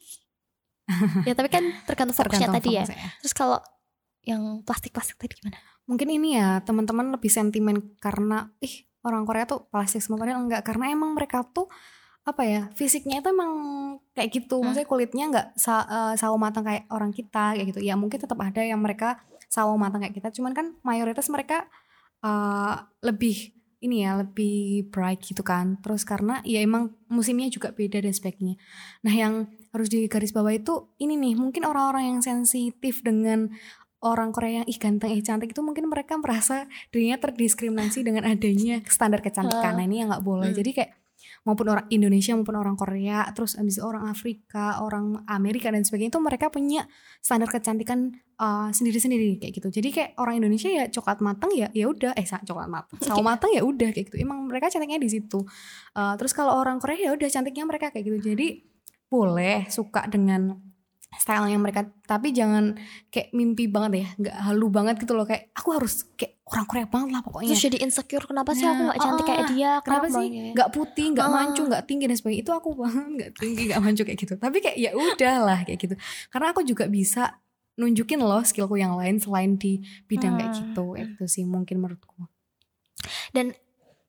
Ya 1.29 1.37
tapi 1.37 1.53
kan 1.53 1.61
tergantung 1.85 2.17
fokusnya 2.17 2.49
Tergantung 2.49 2.57
tadi 2.65 2.71
ya. 2.73 2.85
fokusnya. 2.89 3.09
terus 3.21 3.35
kalau 3.37 3.59
yang 4.25 4.65
plastik-plastik 4.65 5.17
tadi 5.17 5.37
gimana? 5.37 5.61
Mungkin 5.85 6.09
ini 6.09 6.37
ya 6.37 6.61
teman-teman 6.61 7.13
lebih 7.13 7.29
sentimen 7.29 7.97
karena 7.97 8.49
ih 8.61 8.89
orang 9.01 9.25
Korea 9.25 9.45
tuh 9.45 9.69
plastik 9.69 10.01
semua 10.01 10.21
padahal 10.21 10.41
enggak. 10.41 10.65
Karena 10.65 10.89
emang 10.89 11.13
mereka 11.13 11.45
tuh 11.45 11.69
apa 12.29 12.43
ya 12.45 12.63
fisiknya 12.77 13.25
itu 13.25 13.33
emang 13.33 13.53
kayak 14.13 14.31
gitu. 14.35 14.61
Hmm. 14.61 14.69
maksudnya 14.69 14.89
kulitnya 14.89 15.25
nggak 15.33 15.47
sa 15.57 15.75
eh, 15.89 16.15
sawo 16.21 16.37
matang 16.37 16.69
kayak 16.69 16.85
orang 16.93 17.11
kita 17.11 17.57
kayak 17.57 17.67
gitu. 17.73 17.81
Ya 17.81 17.97
mungkin 17.97 18.21
tetap 18.21 18.37
ada 18.37 18.61
yang 18.61 18.79
mereka 18.85 19.25
sawo 19.49 19.81
matang 19.81 20.05
kayak 20.05 20.13
kita. 20.13 20.29
Cuman 20.37 20.53
kan 20.53 20.77
mayoritas 20.85 21.33
mereka 21.33 21.65
eh, 22.21 22.75
lebih 23.01 23.57
ini 23.79 24.03
ya 24.03 24.19
lebih 24.21 24.91
bright 24.91 25.23
gitu 25.25 25.41
kan. 25.41 25.81
Terus 25.81 26.05
karena 26.05 26.43
ya 26.45 26.61
emang 26.61 26.93
musimnya 27.09 27.49
juga 27.49 27.73
beda 27.73 28.03
dan 28.03 28.13
sebagainya. 28.13 28.59
Nah 29.07 29.15
yang 29.15 29.35
harus 29.73 29.89
digarisbawahi 29.89 30.61
itu 30.61 30.93
ini 31.01 31.15
nih. 31.17 31.35
Mungkin 31.39 31.65
orang-orang 31.65 32.13
yang 32.17 32.21
sensitif 32.21 33.01
dengan 33.07 33.55
orang 33.99 34.31
Korea 34.31 34.63
yang 34.63 34.67
ih 34.71 34.79
ganteng 34.79 35.11
ih 35.11 35.23
cantik 35.27 35.51
itu 35.51 35.63
mungkin 35.63 35.91
mereka 35.91 36.15
merasa 36.15 36.71
dirinya 36.95 37.19
terdiskriminasi 37.19 38.07
dengan 38.07 38.27
adanya 38.27 38.83
standar 38.87 39.23
kecantikan. 39.23 39.75
Nah 39.75 39.85
ini 39.87 40.03
yang 40.03 40.11
nggak 40.15 40.27
boleh. 40.27 40.55
Hmm. 40.55 40.59
jadi 40.59 40.71
kayak 40.75 40.93
maupun 41.49 41.73
orang 41.73 41.89
Indonesia 41.89 42.37
maupun 42.37 42.61
orang 42.61 42.77
Korea 42.77 43.25
terus 43.33 43.57
abis 43.57 43.81
itu 43.81 43.85
orang 43.89 44.13
Afrika 44.13 44.85
orang 44.85 45.25
Amerika 45.25 45.73
dan 45.73 45.81
sebagainya 45.81 46.13
itu 46.13 46.21
mereka 46.21 46.53
punya 46.53 46.85
standar 47.25 47.49
kecantikan 47.49 48.13
uh, 48.37 48.69
sendiri-sendiri 48.69 49.41
kayak 49.41 49.57
gitu. 49.57 49.69
Jadi 49.73 49.89
kayak 49.89 50.11
orang 50.21 50.45
Indonesia 50.45 50.69
ya 50.69 50.85
coklat 50.93 51.25
matang 51.25 51.49
ya 51.57 51.73
ya 51.73 51.89
udah. 51.89 52.13
Eh 52.13 52.29
coklat 52.29 52.69
matang 52.69 53.01
sawo 53.09 53.25
matang 53.25 53.57
ya 53.57 53.65
udah 53.65 53.89
kayak 53.97 54.13
gitu. 54.13 54.21
Emang 54.21 54.45
mereka 54.45 54.69
cantiknya 54.69 55.01
di 55.01 55.09
situ. 55.09 55.41
Uh, 55.97 56.15
terus 56.21 56.37
kalau 56.37 56.53
orang 56.53 56.77
Korea 56.77 57.09
ya 57.09 57.11
udah 57.17 57.29
cantiknya 57.33 57.65
mereka 57.65 57.89
kayak 57.89 58.05
gitu. 58.05 58.19
Jadi 58.37 58.69
boleh 59.09 59.65
suka 59.73 60.05
dengan 60.05 60.68
stylenya 61.11 61.57
mereka 61.57 61.89
tapi 62.05 62.31
jangan 62.31 62.77
kayak 63.09 63.33
mimpi 63.33 63.65
banget 63.65 64.05
ya 64.05 64.09
nggak 64.19 64.37
halu 64.45 64.69
banget 64.69 65.01
gitu 65.01 65.13
loh. 65.13 65.25
Kayak 65.25 65.49
aku 65.53 65.69
harus 65.73 66.05
kayak 66.15 66.37
orang 66.45 66.65
Korea 66.65 66.87
banget 66.87 67.09
lah 67.11 67.23
pokoknya. 67.25 67.49
Terus 67.49 67.65
jadi 67.65 67.79
insecure 67.81 68.25
kenapa 68.25 68.53
sih 68.53 68.63
aku 68.63 68.77
Nah, 68.77 68.87
nggak 68.87 69.01
cantik 69.01 69.25
ah, 69.25 69.27
kayak 69.27 69.45
dia? 69.49 69.71
kenapa 69.81 70.07
sih? 70.07 70.27
banget? 70.29 70.53
nggak 70.53 70.69
putih 70.71 71.07
nggak 71.13 71.27
Ah. 71.27 71.33
mancung 71.33 71.67
nggak 71.67 71.85
tinggi 71.85 72.05
dan 72.05 72.17
sebagainya. 72.17 72.43
Itu 72.43 72.53
aku 72.53 72.69
banget 72.75 73.07
nggak 73.09 73.31
tinggi 73.35 73.63
nggak 73.69 73.81
mancung 73.81 74.05
kayak 74.05 74.19
gitu. 74.19 74.35
Tapi 74.37 74.57
kayak 74.59 74.77
ya 74.77 74.91
udahlah 74.93 75.59
kayak 75.65 75.79
gitu. 75.79 75.95
Karena 76.29 76.47
aku 76.53 76.61
juga 76.63 76.85
bisa 76.87 77.23
nunjukin 77.75 78.19
loh 78.19 78.43
skillku 78.43 78.75
yang 78.75 78.93
lain 78.93 79.17
selain 79.17 79.55
di 79.55 79.79
bidang 80.05 80.35
kayak 80.35 80.51
Hmm. 80.51 80.59
gitu. 80.61 80.87
Itu 80.95 81.25
sih 81.25 81.45
mungkin 81.45 81.79
menurutku. 81.79 82.27
Dan 83.31 83.55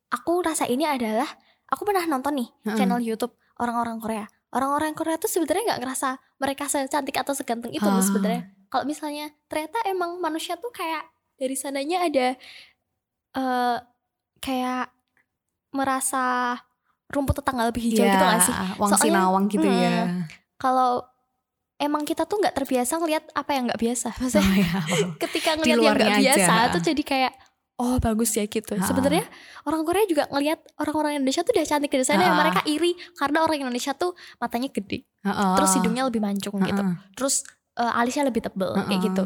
aku 0.10 0.42
rasa 0.42 0.66
ini 0.66 0.84
adalah 0.84 1.28
aku 1.66 1.86
pernah 1.86 2.04
nonton 2.04 2.34
nih 2.36 2.50
Heeh. 2.66 2.76
channel 2.76 3.00
YouTube 3.00 3.34
orang-orang 3.56 4.00
Korea 4.00 4.26
orang-orang 4.50 4.94
Korea 4.94 5.16
tuh 5.16 5.28
sebenarnya 5.28 5.64
nggak 5.68 5.82
ngerasa 5.82 6.10
mereka 6.38 6.66
secantik 6.66 7.16
atau 7.16 7.34
seganteng 7.34 7.70
itu 7.70 7.84
Ah. 7.84 8.00
sebenarnya 8.00 8.42
kalau 8.68 8.84
misalnya 8.84 9.30
ternyata 9.46 9.82
emang 9.84 10.18
manusia 10.18 10.56
tuh 10.56 10.70
kayak 10.70 11.06
dari 11.36 11.54
sananya 11.54 12.04
ada 12.04 12.28
eh 13.32 13.78
kayak 14.40 14.90
merasa 15.70 16.58
rumput 17.08 17.38
tetangga 17.38 17.66
lebih 17.66 17.82
hijau 17.84 18.02
Iya, 18.02 18.14
gitu 18.14 18.26
gak 18.26 18.42
sih? 18.42 18.56
Wang 18.76 18.90
Soalnya- 18.92 19.06
Sinawang 19.06 19.46
gitu 19.48 19.66
Hmm. 19.66 19.80
ya. 19.80 19.94
Kalau 20.56 20.92
emang 21.78 22.04
kita 22.04 22.26
tuh 22.26 22.38
nggak 22.38 22.54
terbiasa 22.54 22.98
ngelihat 22.98 23.24
apa 23.32 23.52
yang 23.52 23.64
nggak 23.66 23.80
biasa. 23.80 24.10
Maksudnya 24.16 24.46
Oh, 24.46 24.56
iya. 24.56 24.80
ketika 25.18 25.50
ngelihat 25.56 25.78
yang 25.80 25.96
nggak 25.96 26.20
biasa 26.20 26.54
aja. 26.60 26.70
tuh 26.70 26.82
jadi 26.84 27.02
kayak 27.04 27.34
oh 27.80 27.96
bagus 27.98 28.36
ya 28.36 28.44
gitu. 28.44 28.76
Ha. 28.76 28.84
Sebenarnya 28.84 29.24
orang 29.64 29.88
Korea 29.88 30.04
juga 30.04 30.28
ngelihat 30.28 30.60
orang-orang 30.78 31.24
Indonesia 31.24 31.42
tuh 31.42 31.56
udah 31.56 31.66
cantik 31.66 31.90
dari 31.90 32.04
sana. 32.04 32.28
Ha. 32.28 32.36
Mereka 32.36 32.62
iri 32.68 32.92
karena 33.16 33.40
orang 33.42 33.64
Indonesia 33.64 33.96
tuh 33.96 34.12
matanya 34.38 34.68
gede, 34.68 35.08
Heeh. 35.24 35.54
terus 35.56 35.72
hidungnya 35.80 36.04
lebih 36.04 36.20
mancung 36.20 36.60
gitu, 36.60 36.84
Heeh. 36.84 36.96
terus 37.16 37.48
eh, 37.74 38.00
alisnya 38.00 38.28
lebih 38.28 38.44
tebel 38.44 38.76
kayak 38.76 39.02
gitu. 39.02 39.24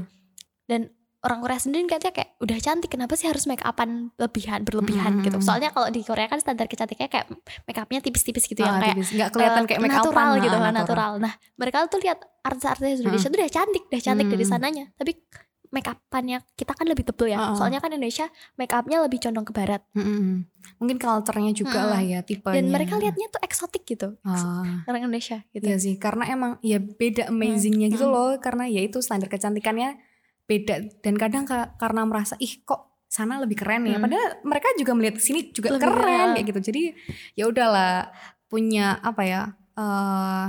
Dan 0.63 0.93
orang 1.23 1.39
Korea 1.39 1.55
sendiri 1.55 1.87
katanya 1.87 2.19
kayak 2.19 2.29
udah 2.37 2.57
cantik 2.59 2.91
kenapa 2.91 3.15
sih 3.15 3.31
harus 3.31 3.47
make 3.47 3.63
upan 3.63 4.11
lebihan 4.19 4.59
berlebihan 4.61 5.17
Mm-mm. 5.17 5.25
gitu. 5.25 5.39
Soalnya 5.39 5.71
kalau 5.71 5.87
di 5.87 6.03
Korea 6.03 6.27
kan 6.27 6.37
standar 6.37 6.67
kecantikannya 6.67 7.07
kayak 7.07 7.27
make 7.63 7.79
upnya 7.79 8.03
tipis-tipis 8.03 8.43
gitu 8.43 8.59
yang 8.59 8.75
Ah, 8.75 8.91
kayak 8.91 8.95
nggak 8.99 9.29
kelihatan 9.31 9.63
eh, 9.63 9.67
kayak 9.71 9.81
make 9.81 9.95
natural 9.95 10.11
upan, 10.35 10.43
gitu 10.43 10.55
ah, 10.55 10.61
kan 10.67 10.73
natural. 10.75 11.11
Nah 11.23 11.33
mereka 11.55 11.87
tuh 11.87 12.03
lihat 12.03 12.19
artis-artis 12.43 12.99
Indonesia 12.99 13.31
tuh 13.31 13.39
udah 13.39 13.49
cantik, 13.49 13.83
udah 13.87 14.01
cantik 14.03 14.27
dari 14.27 14.43
Hmm. 14.43 14.51
sananya. 14.51 14.85
Tapi 14.99 15.11
make 15.73 15.89
upannya 15.89 16.45
kita 16.53 16.71
kan 16.71 16.85
lebih 16.85 17.01
tebel 17.03 17.33
ya. 17.33 17.35
Ah, 17.35 17.45
ah. 17.49 17.55
Soalnya 17.57 17.81
kan 17.81 17.89
Indonesia 17.89 18.29
make 18.55 18.69
upnya 18.69 19.01
lebih 19.01 19.17
condong 19.17 19.41
ke 19.41 19.51
barat. 19.51 19.81
Mm-mm. 19.91 20.45
Mungkin 20.77 20.97
culture-nya 20.97 21.49
juga 21.51 21.81
Mm-mm. 21.81 21.91
lah 21.91 22.01
ya 22.03 22.19
tipenya. 22.21 22.55
Dan 22.55 22.69
mereka 22.69 22.93
lihatnya 22.95 23.27
tuh 23.27 23.41
eksotik 23.41 23.81
gitu. 23.83 24.13
Ah, 24.21 24.85
Orang 24.85 25.01
Indonesia 25.03 25.41
gitu. 25.49 25.65
iya 25.65 25.75
sih, 25.75 25.97
karena 25.97 26.29
emang 26.29 26.51
ya 26.61 26.77
beda 26.77 27.27
amazingnya 27.27 27.89
gitu 27.89 28.05
Mm. 28.05 28.13
loh, 28.13 28.29
karena 28.37 28.69
ya 28.69 28.79
itu 28.79 29.01
standar 29.01 29.25
kecantikannya 29.27 29.97
beda 30.43 30.75
dan 31.01 31.15
kadang 31.15 31.43
ka- 31.43 31.73
karena 31.75 32.03
merasa 32.03 32.37
ih 32.37 32.61
kok 32.61 32.93
sana 33.07 33.37
lebih 33.37 33.57
keren 33.57 33.83
ya, 33.83 33.97
Mm. 33.97 34.03
padahal 34.03 34.27
mereka 34.43 34.67
juga 34.75 34.91
melihat 34.93 35.17
sini 35.17 35.49
juga 35.49 35.73
Lebih 35.73 35.81
keren 35.83 35.97
keren. 35.97 36.29
kayak 36.33 36.45
gitu. 36.47 36.59
Jadi 36.63 36.83
ya 37.33 37.45
udahlah 37.47 38.13
punya 38.45 39.01
apa 39.01 39.21
ya 39.23 39.41
eh 39.73 40.45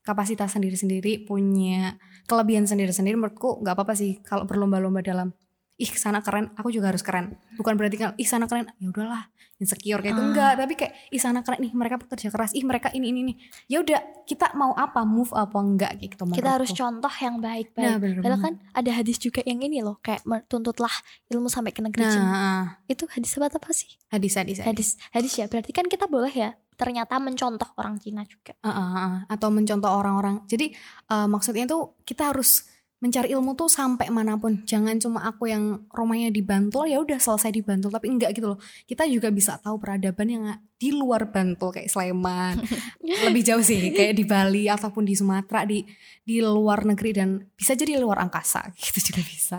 kapasitas 0.00 0.52
sendiri-sendiri, 0.52 1.24
punya 1.24 1.96
kelebihan 2.30 2.70
sendiri-sendiri. 2.70 3.18
Menurutku 3.18 3.58
nggak 3.58 3.74
apa-apa 3.74 3.94
sih 3.98 4.22
kalau 4.22 4.46
berlomba-lomba 4.46 5.02
dalam 5.02 5.34
ih 5.80 5.90
sana 5.96 6.20
keren, 6.20 6.52
aku 6.60 6.68
juga 6.68 6.92
harus 6.92 7.00
keren. 7.00 7.40
Bukan 7.56 7.74
berarti 7.80 7.96
kan 7.96 8.12
ih 8.20 8.28
sana 8.28 8.44
keren, 8.44 8.68
ya 8.76 8.92
udahlah 8.92 9.32
insecure 9.60 10.00
kayak 10.00 10.16
itu 10.16 10.22
Ah. 10.24 10.28
enggak, 10.32 10.52
tapi 10.56 10.72
kayak 10.72 10.92
ih 11.12 11.20
sana 11.20 11.40
keren 11.44 11.60
nih 11.60 11.72
mereka 11.76 12.00
bekerja 12.00 12.28
keras, 12.32 12.52
ih 12.56 12.64
mereka 12.64 12.88
ini 12.96 13.12
ini 13.12 13.20
nih. 13.32 13.36
Ya 13.68 13.84
udah 13.84 14.00
kita 14.24 14.56
mau 14.56 14.72
apa, 14.72 15.04
move 15.04 15.32
apa 15.36 15.56
enggak 15.60 16.00
kayak 16.00 16.16
gitu 16.16 16.24
Kita 16.32 16.50
harus 16.56 16.70
contoh 16.72 17.12
yang 17.20 17.36
baik-baik. 17.40 17.84
Nah, 17.84 17.96
bener 18.00 18.20
Padahal 18.24 18.40
kan 18.40 18.54
ada 18.72 18.90
hadis 18.92 19.16
juga 19.20 19.44
yang 19.44 19.60
ini 19.60 19.84
loh, 19.84 20.00
kayak 20.00 20.24
tuntutlah 20.48 20.92
ilmu 21.28 21.52
sampai 21.52 21.72
ke 21.76 21.80
negeri. 21.84 22.08
Nah, 22.08 22.80
Itu 22.88 23.04
hadis 23.12 23.36
apa 23.36 23.52
apa 23.52 23.70
sih? 23.72 23.88
hadis 24.08 24.32
hadis 24.36 24.58
hadis. 24.64 24.68
Hadis, 24.68 24.88
hadis 25.12 25.32
ya. 25.36 25.44
Berarti 25.48 25.70
kan 25.76 25.84
kita 25.88 26.08
boleh 26.08 26.32
ya 26.32 26.56
ternyata 26.80 27.20
mencontoh 27.20 27.68
orang 27.76 28.00
Cina 28.00 28.24
juga. 28.24 28.56
Ah, 28.64 28.72
ah, 28.72 28.88
ah. 28.96 29.14
atau 29.28 29.52
mencontoh 29.52 29.92
orang-orang. 29.92 30.48
Jadi 30.48 30.72
eh, 31.12 31.26
maksudnya 31.28 31.68
tuh 31.68 32.00
kita 32.08 32.32
harus 32.32 32.64
mencari 33.00 33.32
ilmu 33.32 33.56
tuh 33.56 33.66
sampai 33.66 34.12
mana 34.12 34.36
pun. 34.36 34.60
Jangan 34.68 35.00
cuma 35.00 35.24
aku 35.24 35.48
yang 35.48 35.88
rumahnya 35.88 36.28
di 36.28 36.44
Bantul 36.44 36.84
ya 36.84 37.00
udah 37.00 37.16
selesai 37.16 37.48
di 37.48 37.64
Bantul, 37.64 37.88
tapi 37.88 38.12
enggak 38.12 38.36
gitu 38.36 38.52
loh. 38.54 38.60
Kita 38.84 39.08
juga 39.08 39.32
bisa 39.32 39.56
tahu 39.56 39.80
peradaban 39.80 40.28
yang 40.28 40.44
di 40.76 40.92
luar 40.92 41.32
Bantul 41.32 41.72
kayak 41.72 41.88
Sleman. 41.88 42.60
Lebih 43.26 43.42
jauh 43.42 43.64
sih 43.64 43.88
kayak 43.90 44.14
di 44.20 44.24
Bali 44.28 44.68
ataupun 44.68 45.08
di 45.08 45.16
Sumatera 45.16 45.64
di 45.64 45.80
di 46.20 46.44
luar 46.44 46.84
negeri 46.84 47.10
dan 47.16 47.40
bisa 47.56 47.72
jadi 47.72 47.96
luar 47.96 48.20
angkasa 48.20 48.68
gitu 48.84 49.00
juga 49.12 49.24
bisa. 49.24 49.58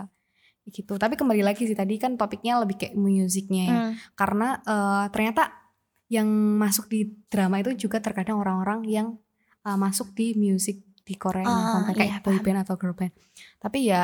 Gitu. 0.62 0.94
Tapi 0.94 1.18
kembali 1.18 1.42
lagi 1.42 1.66
sih 1.66 1.74
tadi 1.74 1.98
kan 1.98 2.14
topiknya 2.14 2.62
lebih 2.62 2.78
kayak 2.78 2.94
musiknya 2.94 3.62
ya 3.66 3.74
Hmm. 3.74 3.92
karena 4.14 4.48
eh, 4.62 5.04
ternyata 5.10 5.50
yang 6.06 6.30
masuk 6.62 6.86
di 6.86 7.10
drama 7.26 7.58
itu 7.58 7.74
juga 7.74 7.98
terkadang 7.98 8.38
orang-orang 8.38 8.86
yang 8.86 9.18
eh, 9.66 9.74
masuk 9.74 10.14
di 10.14 10.38
musik 10.38 10.86
di 11.02 11.14
Korea 11.14 11.44
Ah, 11.44 11.72
konten 11.78 11.94
iya, 11.94 11.98
kayak 11.98 12.18
boy 12.22 12.36
paham. 12.36 12.44
band 12.44 12.58
atau 12.62 12.74
girl 12.76 12.94
band. 12.94 13.12
Tapi 13.58 13.78
ya 13.84 14.02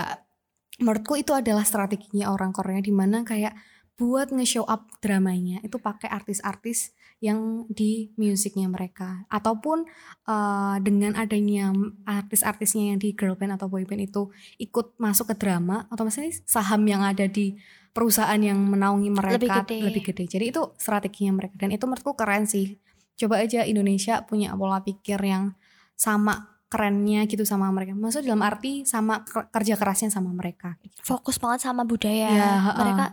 menurutku 0.76 1.14
itu 1.14 1.34
adalah 1.34 1.62
strateginya 1.62 2.30
orang 2.30 2.50
Korea 2.50 2.78
di 2.78 2.90
mana 2.90 3.22
kayak 3.22 3.54
buat 3.94 4.30
nge-show 4.30 4.62
up 4.62 4.86
dramanya 4.98 5.58
itu 5.60 5.74
pakai 5.76 6.06
artis-artis 6.06 6.94
yang 7.18 7.66
di 7.66 8.14
musiknya 8.14 8.70
mereka 8.70 9.26
ataupun 9.26 9.82
eh, 10.22 10.76
dengan 10.78 11.18
adanya 11.18 11.74
artis-artisnya 12.06 12.94
yang 12.94 12.98
di 12.98 13.10
girl 13.12 13.34
band 13.34 13.58
atau 13.58 13.66
boy 13.66 13.82
band 13.82 14.06
itu 14.06 14.30
ikut 14.56 14.94
masuk 14.96 15.34
ke 15.34 15.42
drama 15.42 15.90
otomatis 15.90 16.46
saham 16.46 16.86
yang 16.86 17.02
ada 17.02 17.26
di 17.26 17.58
perusahaan 17.90 18.38
yang 18.38 18.62
menaungi 18.62 19.10
mereka 19.10 19.34
Lebih 19.34 19.50
gede. 19.66 19.78
lebih 19.82 20.02
gede. 20.06 20.24
Jadi 20.30 20.44
itu 20.54 20.62
strateginya 20.78 21.32
mereka 21.34 21.58
dan 21.58 21.74
itu 21.74 21.82
menurutku 21.82 22.14
keren 22.14 22.46
sih. 22.46 22.78
Coba 23.18 23.42
aja 23.42 23.66
Indonesia 23.66 24.22
punya 24.22 24.54
pola 24.54 24.78
pikir 24.78 25.18
yang 25.18 25.58
sama 25.98 26.57
kerennya 26.68 27.24
gitu 27.24 27.42
sama 27.42 27.68
mereka. 27.68 27.92
Maksudnya 27.92 28.28
dalam 28.28 28.42
arti 28.42 28.84
sama 28.84 29.20
ker- 29.22 29.48
kerja 29.48 29.74
kerasnya 29.74 30.08
sama 30.08 30.30
mereka. 30.30 30.76
fokus 31.00 31.36
banget 31.36 31.60
sama 31.62 31.82
budaya. 31.82 32.28
Ha-ha. 32.28 32.72
Mereka 32.78 33.04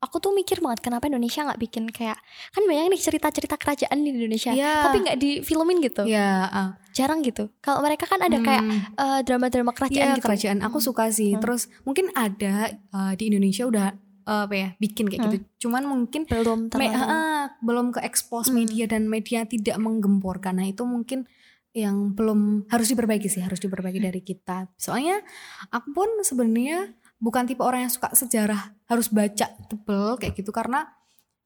aku 0.00 0.16
tuh 0.18 0.32
mikir 0.32 0.60
banget 0.60 0.80
kenapa 0.80 1.04
Indonesia 1.06 1.40
nggak 1.42 1.60
bikin 1.60 1.84
kayak 1.88 2.16
kan 2.50 2.62
banyak 2.62 2.88
nih 2.88 3.00
cerita-cerita 3.02 3.56
kerajaan 3.56 3.98
di 3.98 4.08
Indonesia, 4.10 4.48
Iya. 4.50 4.80
tapi 4.82 4.96
nggak 4.98 5.18
difilmin 5.18 5.76
gitu. 5.82 6.02
Ya, 6.04 6.44
ah. 6.46 6.70
Jarang 6.90 7.20
gitu. 7.20 7.52
Kalau 7.58 7.80
mereka 7.80 8.04
kan 8.04 8.18
ada 8.18 8.36
kayak 8.36 8.60
Hmm. 8.60 8.80
eh, 8.94 9.20
drama-drama 9.22 9.70
kerajaan 9.70 10.06
Iya, 10.06 10.16
gitu. 10.16 10.24
kerajaan. 10.24 10.58
Aku 10.62 10.78
Hmm. 10.78 10.86
suka 10.86 11.04
sih. 11.10 11.32
Hmm. 11.32 11.40
Terus 11.40 11.68
mungkin 11.82 12.08
ada 12.14 12.68
uh, 12.90 13.12
di 13.14 13.28
Indonesia 13.28 13.64
udah 13.64 13.92
uh, 14.22 14.44
apa 14.44 14.54
ya 14.54 14.68
bikin 14.76 15.04
kayak 15.06 15.20
gitu. 15.22 15.36
Cuman 15.60 15.84
mungkin 15.84 16.24
belum 16.24 16.68
me- 16.70 16.92
ah, 16.92 17.52
belum 17.60 17.90
ke 17.90 18.00
expose 18.00 18.48
Hmm. 18.48 18.56
media 18.58 18.84
dan 18.86 19.04
media 19.04 19.44
tidak 19.44 19.76
menggemborkan. 19.76 20.54
Nah 20.54 20.66
itu 20.66 20.82
mungkin 20.82 21.28
yang 21.70 22.12
belum 22.18 22.66
harus 22.66 22.90
diperbaiki 22.90 23.30
sih, 23.30 23.42
harus 23.42 23.62
diperbaiki 23.62 24.02
dari 24.02 24.20
kita. 24.20 24.66
Soalnya 24.74 25.22
aku 25.70 25.94
pun 25.94 26.08
sebenarnya 26.26 26.90
bukan 27.22 27.46
tipe 27.46 27.62
orang 27.62 27.86
yang 27.86 27.92
suka 27.92 28.10
sejarah 28.10 28.74
harus 28.90 29.06
baca 29.06 29.46
tebel 29.70 30.18
kayak 30.18 30.34
gitu 30.34 30.50
karena 30.50 30.88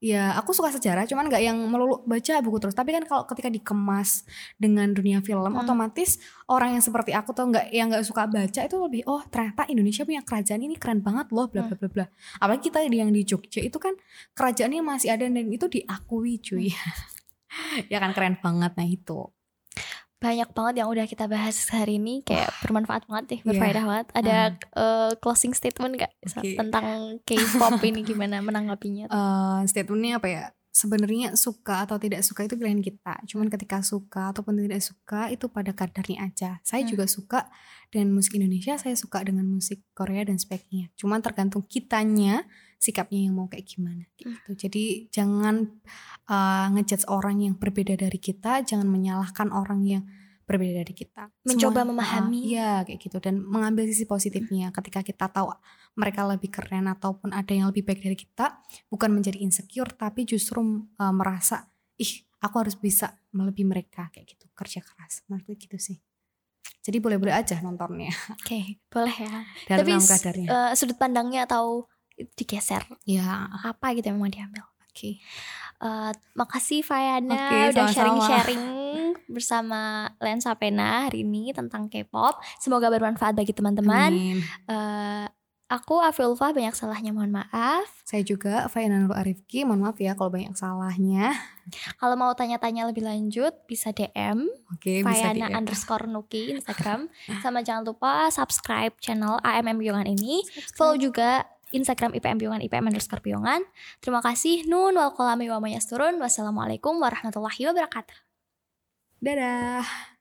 ya 0.04 0.36
aku 0.36 0.52
suka 0.52 0.68
sejarah 0.68 1.08
cuman 1.08 1.32
nggak 1.32 1.40
yang 1.44 1.56
melulu 1.68 2.04
baca 2.08 2.40
buku 2.40 2.56
terus. 2.56 2.72
Tapi 2.72 2.96
kan 2.96 3.04
kalau 3.04 3.28
ketika 3.28 3.52
dikemas 3.52 4.24
dengan 4.56 4.92
dunia 4.92 5.20
film 5.20 5.52
Hmm. 5.52 5.60
otomatis 5.60 6.16
orang 6.48 6.76
yang 6.76 6.84
seperti 6.84 7.12
aku 7.12 7.36
tuh 7.36 7.48
nggak 7.52 7.72
yang 7.72 7.92
nggak 7.92 8.04
suka 8.04 8.24
baca 8.24 8.60
itu 8.64 8.76
lebih 8.80 9.04
oh 9.04 9.20
ternyata 9.28 9.68
Indonesia 9.68 10.08
punya 10.08 10.24
kerajaan 10.24 10.60
ini 10.64 10.76
keren 10.80 11.04
banget 11.04 11.32
loh 11.36 11.48
bla 11.52 11.68
bla 11.68 11.76
bla 11.76 11.88
bla. 11.88 12.06
Apalagi 12.40 12.72
kita 12.72 12.80
yang 12.84 13.12
di 13.12 13.24
Jogja 13.28 13.60
itu 13.60 13.76
kan 13.76 13.92
kerajaannya 14.32 14.80
masih 14.80 15.12
ada 15.12 15.24
dan 15.28 15.36
itu 15.52 15.68
diakui 15.68 16.40
cuy. 16.40 16.72
Ya 17.92 18.02
kan 18.02 18.10
keren 18.16 18.34
banget. 18.42 18.74
Nah 18.74 18.82
itu 18.88 19.30
banyak 20.24 20.48
banget 20.50 20.74
yang 20.80 20.88
udah 20.88 21.04
kita 21.04 21.28
bahas 21.28 21.68
hari 21.68 22.00
ini 22.00 22.24
kayak 22.24 22.48
bermanfaat 22.60 23.04
banget 23.04 23.24
nih, 23.28 23.40
Iya. 23.40 23.48
berfaedah 23.52 23.84
banget. 23.84 24.06
Ada 24.14 24.36
eh, 24.74 25.12
closing 25.20 25.52
statement 25.52 26.00
gak 26.00 26.12
Oke. 26.32 26.56
tentang 26.56 26.86
K-pop 27.22 27.76
ini 27.84 28.00
gimana 28.02 28.40
menanggapinya? 28.40 29.04
eh 29.12 29.60
statementnya 29.64 30.16
apa 30.16 30.28
ya 30.28 30.44
sebenarnya 30.74 31.38
suka 31.38 31.86
atau 31.86 31.96
tidak 31.96 32.26
suka 32.26 32.42
itu 32.42 32.58
pilihan 32.58 32.82
kita 32.82 33.22
cuman 33.24 33.46
ketika 33.46 33.78
suka 33.78 34.34
ataupun 34.34 34.58
tidak 34.58 34.82
suka 34.82 35.30
itu 35.30 35.46
pada 35.46 35.70
kadarnya 35.70 36.18
aja 36.24 36.58
saya 36.60 36.82
Hmm. 36.82 36.90
juga 36.90 37.06
suka 37.06 37.46
dengan 37.88 38.10
musik 38.10 38.34
Indonesia 38.34 38.74
saya 38.74 38.98
suka 38.98 39.22
dengan 39.22 39.46
musik 39.46 39.86
Korea 39.92 40.26
dan 40.26 40.34
sebagainya 40.34 40.90
cuman 40.98 41.22
tergantung 41.22 41.62
kitanya 41.62 42.42
sikapnya 42.84 43.24
yang 43.24 43.32
mau 43.32 43.48
kayak 43.48 43.64
gimana 43.66 44.04
Hmm. 44.04 44.36
gitu. 44.36 44.50
Jadi 44.60 44.84
jangan 45.08 45.80
uh, 46.26 46.66
ngejudge 46.70 47.08
orang 47.08 47.40
yang 47.40 47.54
berbeda 47.56 47.96
dari 47.96 48.18
kita 48.18 48.60
jangan 48.60 48.84
menyalahkan 48.84 49.48
orang 49.48 49.80
yang 49.82 50.04
berbeda 50.44 50.84
dari 50.84 50.92
kita. 50.92 51.32
Mencoba 51.42 51.80
Semua- 51.80 51.90
memahami. 51.96 52.40
Iya 52.52 52.84
kayak 52.84 53.00
gitu. 53.00 53.16
Dan 53.16 53.40
mengambil 53.40 53.88
sisi 53.88 54.04
positifnya. 54.04 54.68
Ketika 54.70 55.00
kita 55.00 55.26
tahu 55.26 55.48
mereka 55.96 56.28
lebih 56.28 56.52
keren 56.52 56.84
ataupun 56.84 57.32
ada 57.32 57.48
yang 57.48 57.72
lebih 57.72 57.80
baik 57.82 58.04
dari 58.04 58.12
kita 58.14 58.60
bukan 58.86 59.08
menjadi 59.08 59.40
insecure 59.40 59.88
tapi 59.90 60.28
justru 60.28 60.60
uh, 60.60 61.14
merasa 61.14 61.72
ih 61.96 62.12
aku 62.38 62.60
harus 62.60 62.76
bisa 62.76 63.16
melebihi 63.30 63.64
mereka 63.64 64.12
kayak 64.12 64.36
gitu. 64.36 64.44
Kerja 64.52 64.84
keras. 64.84 65.24
Menurutku 65.26 65.56
gitu 65.56 65.80
sih. 65.80 65.96
Jadi 66.84 67.00
boleh-boleh 67.00 67.32
aja 67.32 67.64
nontonnya. 67.64 68.12
Oke, 68.30 68.76
boleh 68.86 69.16
ya. 69.16 69.48
dan 69.72 69.76
Tapi 69.80 69.90
dalam 69.90 70.04
kadarnya. 70.04 70.48
eh, 70.52 70.72
sudut 70.76 71.00
pandangnya 71.00 71.48
atau 71.48 71.88
digeser 72.14 72.82
ya 73.04 73.50
apa 73.62 73.94
gitu 73.94 74.10
yang 74.10 74.18
mau 74.22 74.30
diambil. 74.30 74.64
oke 74.64 75.18
Eh, 75.84 76.12
makasih 76.38 76.80
Fayana 76.80 77.34
Oke, 77.34 77.58
udah 77.76 77.86
sharing-sharing 77.92 78.64
bersama 79.28 80.08
Lensa 80.22 80.54
Pena 80.56 81.10
hari 81.10 81.26
ini 81.26 81.52
tentang 81.52 81.92
K-pop. 81.92 82.40
Semoga 82.56 82.88
bermanfaat 82.88 83.36
bagi 83.36 83.52
teman-teman. 83.52 84.14
Eh, 84.70 85.26
aku 85.68 85.98
Afilfa 86.00 86.54
banyak 86.54 86.72
salahnya 86.72 87.10
mohon 87.10 87.34
maaf. 87.34 87.84
saya 88.04 88.20
juga 88.20 88.68
Faiana 88.70 89.00
Nur 89.00 89.16
Arifki 89.16 89.64
mohon 89.64 89.80
maaf 89.82 89.96
ya 89.98 90.12
kalau 90.14 90.28
banyak 90.28 90.52
salahnya 90.54 91.32
Kalau 91.96 92.14
mau 92.20 92.30
tanya-tanya 92.36 92.84
lebih 92.84 93.00
lanjut 93.00 93.52
bisa 93.64 93.90
DM 93.90 94.44
oke 94.70 94.92
bisa 95.02 95.08
Fayana 95.08 95.56
underscore 95.56 96.06
Nuki 96.06 96.52
Instagram. 96.54 97.08
Sama 97.42 97.64
jangan 97.64 97.84
lupa 97.88 98.28
subscribe 98.30 98.94
channel 99.00 99.40
AMM 99.40 99.80
Biongan 99.80 100.06
ini. 100.08 100.44
Follow 100.76 101.00
juga 101.00 101.48
Instagram 101.74 102.14
IPM 102.14 102.38
Piongan 102.38 102.62
IPM 102.62 102.86
underscore 102.88 103.20
Piongan. 103.20 103.66
Terima 103.98 104.22
kasih. 104.22 104.64
Nun 104.70 104.94
wal 104.94 105.10
kolami 105.12 105.50
wa 105.50 105.58
mayasturun. 105.58 106.22
Wassalamualaikum 106.22 107.02
warahmatullahi 107.02 107.66
wabarakatuh. 107.66 108.16
Dadah. 109.18 110.13